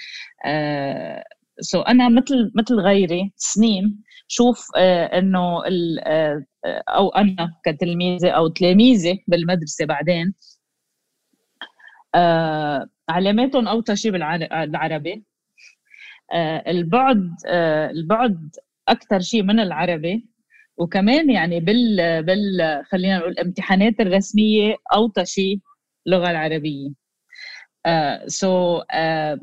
سو 1.62 1.82
so 1.82 1.88
أنا 1.89 2.10
مثل 2.10 2.52
مثل 2.56 2.76
غيري 2.76 3.34
سنين 3.36 4.04
شوف 4.28 4.67
إنه 4.78 5.62
أو 6.89 7.10
أنا 7.10 7.54
كتلميذة 7.65 8.30
أو 8.30 8.48
تلاميذة 8.48 9.17
بالمدرسة 9.28 9.86
بعدين 9.86 10.34
علاماتهم 13.10 13.67
أوطى 13.67 13.96
شيء 13.96 14.12
بالعربي. 14.12 15.26
البعد 16.67 17.30
البعد 17.91 18.56
أكثر 18.88 19.20
شيء 19.20 19.43
من 19.43 19.60
العربي. 19.60 20.30
وكمان 20.78 21.30
يعني 21.30 21.60
بال 21.60 22.24
بال 22.24 22.84
خلينا 22.86 23.17
نقول 23.17 23.32
الامتحانات 23.32 24.00
الرسمية 24.00 24.76
أوطى 24.93 25.26
شيء 25.26 25.60
اللغة 26.08 26.32
العربية. 26.32 26.89
سو 28.28 28.80
uh, 28.80 28.82
so, 28.82 28.84
uh, 28.84 29.39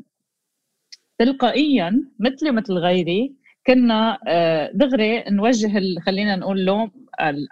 تلقائيا 1.19 2.03
مثلي 2.19 2.51
مثل 2.51 2.73
غيري 2.73 3.35
كنا 3.67 4.17
uh, 4.17 4.77
دغري 4.77 5.23
نوجه 5.29 5.99
خلينا 6.05 6.35
نقول 6.35 6.65
لوم 6.65 6.91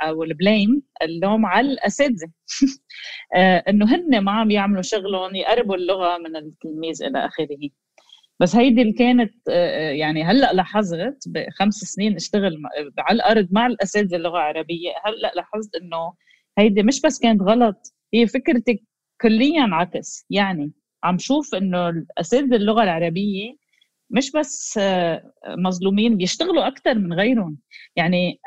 أو 0.02 0.24
البليم 0.24 0.82
اللوم 1.02 1.46
على 1.46 1.72
الأساتذة. 1.72 2.28
إنه 3.70 3.96
هن 3.96 4.20
ما 4.22 4.32
عم 4.32 4.52
يعملوا 4.52 4.82
شغلهم 4.82 5.36
يقربوا 5.36 5.76
اللغة 5.76 6.18
من 6.18 6.36
التلميذ 6.36 7.04
إلى 7.04 7.26
آخره. 7.26 7.70
بس 8.40 8.56
هيدي 8.56 8.82
اللي 8.82 8.94
كانت 8.94 9.34
يعني 10.00 10.24
هلأ 10.24 10.54
لاحظت 10.54 11.18
بخمس 11.28 11.74
سنين 11.76 12.16
اشتغل 12.16 12.62
على 13.00 13.16
الأرض 13.16 13.48
مع 13.52 13.68
الأساتذة 13.68 14.16
اللغة 14.16 14.38
العربية 14.38 14.90
هلأ 15.06 15.32
لاحظت 15.36 15.76
إنه 15.76 16.14
هيدي 16.58 16.84
مش 16.84 17.02
بس 17.02 17.20
كانت 17.20 17.42
غلط 17.42 17.94
هي 18.14 18.28
فكرتي 18.28 18.86
كليا 19.22 19.64
عكس. 19.72 20.26
يعني 20.30 20.72
عم 21.04 21.18
شوف 21.18 21.56
إنه 21.56 21.90
الأساتذة 21.90 22.56
اللغة 22.56 22.84
العربية 22.84 23.56
مش 24.10 24.32
بس 24.32 24.80
مظلومين 25.48 26.18
بيشتغلوا 26.18 26.68
أكثر 26.68 26.96
من 26.96 27.14
غيرهم. 27.14 27.58
يعني 27.96 28.40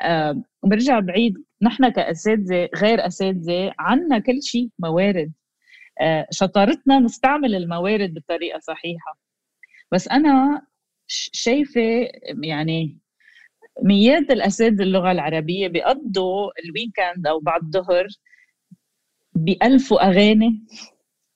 برجع 0.63 0.99
بعيد 0.99 1.33
نحن 1.61 1.89
كأساتذة 1.89 2.69
غير 2.75 3.07
أساتذة 3.07 3.73
عنا 3.79 4.19
كل 4.19 4.43
شيء 4.43 4.69
موارد. 4.79 5.31
شطارتنا 6.31 6.99
نستعمل 6.99 7.55
الموارد 7.55 8.13
بطريقة 8.13 8.59
صحيحة. 8.59 9.17
بس 9.91 10.07
أنا 10.07 10.61
شايفة 11.07 12.07
يعني 12.43 12.97
ميات 13.83 14.31
الأساتذة 14.31 14.83
اللغة 14.83 15.11
العربية 15.11 15.67
بيقضوا 15.67 16.51
ال 16.65 16.73
weekend 16.73 17.27
أو 17.27 17.39
بعد 17.39 17.61
الظهر 17.63 18.07
بألفوا 19.33 20.07
أغاني. 20.09 20.61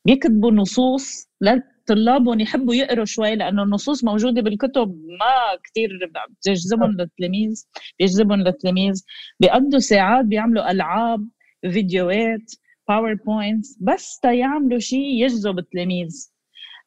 بيكتبوا 0.06 0.52
نصوص 0.52 1.28
لطلابهم 1.42 2.40
يحبوا 2.40 2.76
يقروا 2.76 3.06
شوي 3.06 3.36
لأنه 3.36 3.64
النصوص 3.64 4.04
موجودة 4.04 4.42
بالكتب 4.42 4.88
ما 5.20 5.58
كثير 5.64 5.90
بتجذبهم 6.30 6.92
للتلاميذ 6.92 7.66
بيجذبهم 8.00 8.40
للتلاميذ 8.42 9.04
بيقضوا 9.40 9.80
ساعات 9.80 10.26
بيعملوا 10.26 10.72
ألعاب 10.72 11.28
فيديوهات 11.62 12.52
PowerPoint 12.88 13.65
بس 13.82 14.20
تيعملوا 14.20 14.80
شيء 14.80 15.24
يجذب 15.24 15.60
التلاميذ. 15.60 16.32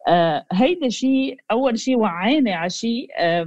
آه 0.08 0.46
هيدا 0.52 0.88
شيء 0.88 1.36
أول 1.50 1.78
شيء 1.78 1.96
وعاني 1.96 2.52
على 2.52 2.70
شيء 2.70 3.08
آه 3.18 3.46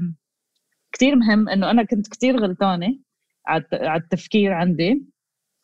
كثير 0.94 1.16
مهم 1.16 1.50
إنه 1.50 1.72
أنا 1.72 1.84
كنت 1.84 2.08
كثير 2.08 2.38
غلطانة 2.40 3.00
على 3.48 3.64
التفكير 4.02 4.54
عندي. 4.54 5.04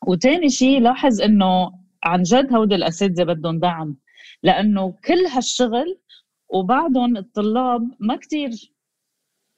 وثاني 0.07 0.49
شيء 0.49 0.81
لاحظ 0.81 1.21
إنه 1.21 1.71
عن 2.03 2.23
جد 2.23 2.53
هودي 2.53 2.75
الأساتذة 2.75 3.23
بدهم 3.23 3.59
دعم 3.59 3.97
لأنه 4.43 4.95
كل 5.05 5.25
هالشغل 5.25 5.99
وبعدهم 6.49 7.17
الطلاب 7.17 7.91
ما 7.99 8.15
كثير 8.15 8.73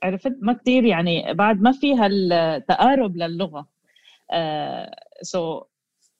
عرفت؟ 0.04 0.36
ما 0.42 0.54
كثير 0.54 0.84
يعني 0.84 1.34
بعد 1.34 1.62
ما 1.62 1.72
في 1.72 1.96
هالتقارب 1.96 3.18
للغة. 3.18 3.68
آه 4.32 4.96
سو 5.22 5.60
so 5.60 5.64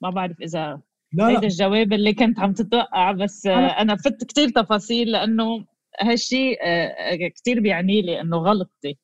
ما 0.02 0.10
بعرف 0.10 0.42
إذا 0.42 0.82
لا 1.14 1.30
هيدا 1.30 1.48
الجواب 1.48 1.94
اللي 1.94 2.14
كنت 2.14 2.40
عم 2.40 2.54
تتوقع 2.54 3.12
بس 3.12 3.46
أنا, 3.46 3.82
أنا 3.82 3.96
فت 3.96 4.24
كثير 4.24 4.50
تفاصيل 4.50 5.12
لأنه 5.12 5.66
هالشيء 6.02 6.58
كثير 7.36 7.60
بيعني 7.60 8.02
لي 8.02 8.22
إنه 8.22 8.38
غلطتي 8.38 8.98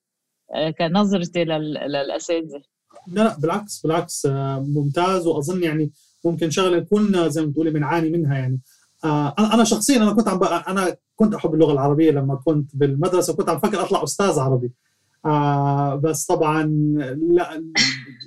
كنظرتي 0.79 1.43
للأساتذة. 1.43 2.61
لا 3.07 3.23
لا 3.23 3.39
بالعكس 3.39 3.81
بالعكس 3.81 4.25
ممتاز 4.75 5.27
وأظن 5.27 5.63
يعني 5.63 5.91
ممكن 6.25 6.49
شغلة 6.49 6.79
كلنا 6.79 7.27
زي 7.27 7.41
ما 7.41 7.47
بتقولي 7.47 7.71
بنعاني 7.71 8.09
منها 8.09 8.37
يعني. 8.37 8.59
أنا 9.39 9.63
شخصيا 9.63 9.97
أنا 9.97 10.13
كنت 10.13 10.27
عم 10.27 10.43
أنا 10.43 10.95
كنت 11.15 11.33
أحب 11.33 11.53
اللغة 11.53 11.73
العربية 11.73 12.11
لما 12.11 12.35
كنت 12.35 12.75
بالمدرسة 12.75 13.35
كنت 13.35 13.49
عم 13.49 13.59
فكر 13.59 13.81
أطلع 13.81 14.03
أستاذ 14.03 14.39
عربي. 14.39 14.71
آه 15.25 15.95
بس 15.95 16.25
طبعا 16.25 16.63
لا 17.31 17.63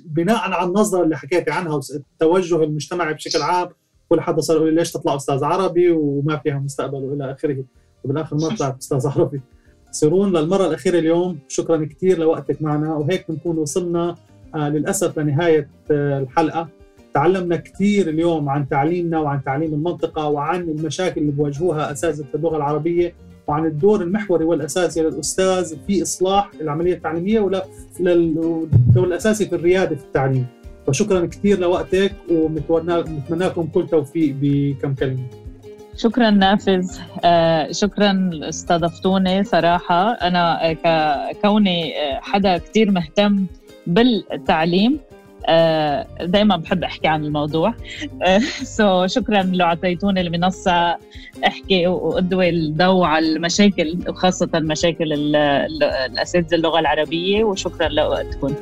بناء 0.05 0.37
على 0.37 0.69
النظرة 0.69 1.03
اللي 1.03 1.17
حكيتي 1.17 1.51
عنها 1.51 1.73
والتوجه 1.73 2.63
المجتمعي 2.63 3.13
بشكل 3.13 3.41
عام 3.41 3.69
كل 4.09 4.21
حدا 4.21 4.41
صار 4.41 4.57
يقول 4.57 4.69
لي 4.69 4.75
ليش 4.75 4.91
تطلع 4.91 5.15
أستاذ 5.15 5.43
عربي 5.43 5.91
وما 5.91 6.37
فيها 6.37 6.59
مستقبل 6.59 6.97
وإلى 7.03 7.31
آخره. 7.31 7.63
وبالآخر 8.03 8.35
ما 8.35 8.55
طلعت 8.55 8.77
أستاذ 8.77 9.07
عربي. 9.07 9.41
سيرون 9.91 10.37
للمرة 10.37 10.67
الأخيرة 10.67 10.99
اليوم 10.99 11.39
شكرا 11.47 11.85
كثير 11.85 12.19
لوقتك 12.19 12.61
معنا 12.61 12.95
وهيك 12.95 13.25
بنكون 13.31 13.57
وصلنا 13.57 14.15
آه 14.55 14.69
للأسف 14.69 15.19
لنهاية 15.19 15.69
آه 15.91 16.19
الحلقة. 16.19 16.67
تعلمنا 17.15 17.55
كثير 17.55 18.09
اليوم 18.09 18.49
عن 18.49 18.69
تعليمنا 18.69 19.19
وعن 19.19 19.43
تعليم 19.43 19.73
المنطقة 19.73 20.27
وعن 20.29 20.61
المشاكل 20.61 21.21
اللي 21.21 21.31
بواجهوها 21.31 21.91
أساتذة 21.91 22.25
اللغة 22.35 22.57
العربية 22.57 23.15
وعن 23.47 23.65
الدور 23.65 24.01
المحوري 24.01 24.45
والأساسي 24.45 25.01
للأستاذ 25.01 25.75
في 25.87 26.01
إصلاح 26.01 26.51
العملية 26.61 26.93
التعليمية 26.93 27.39
ولا 27.39 27.65
الدور 27.99 29.07
الأساسي 29.07 29.45
في 29.45 29.55
الريادة 29.55 29.95
في 29.95 30.03
التعليم. 30.03 30.45
فشكرا 30.87 31.25
كثير 31.25 31.59
لوقتك 31.59 32.13
ونتمنى 32.31 33.45
لكم 33.45 33.67
كل 33.67 33.87
توفيق 33.87 34.35
بكم 34.41 34.93
كلمة. 34.93 35.23
شكرا 35.97 36.29
نافذ. 36.29 36.97
آه 37.23 37.71
شكرا 37.71 38.29
استضفتوني 38.33 39.43
صراحة. 39.43 40.11
أنا 40.11 40.73
كوني 41.41 41.93
حدا 42.21 42.57
كثير 42.57 42.91
مهتم 42.91 43.45
بالتعليم 43.87 44.93
آه، 44.93 45.14
دائما 46.21 46.57
بحب 46.57 46.83
أحكي 46.83 47.07
عن 47.07 47.25
الموضوع. 47.25 47.73
سو 48.63 48.83
آه، 48.83 49.07
شكرا 49.07 49.43
لو 49.43 49.65
أعطيتوني 49.65 50.21
المنصة 50.21 50.97
أحكي 51.47 51.87
وأدوي 51.87 52.49
الضوء 52.49 53.05
على 53.05 53.25
المشاكل 53.25 53.97
وخاصة 54.09 54.49
مشاكل 54.55 55.35
الأساتذة 56.05 56.55
اللغة 56.55 56.79
العربية 56.79 57.43
وشكرا 57.43 57.87
لوقتكم 57.87 58.55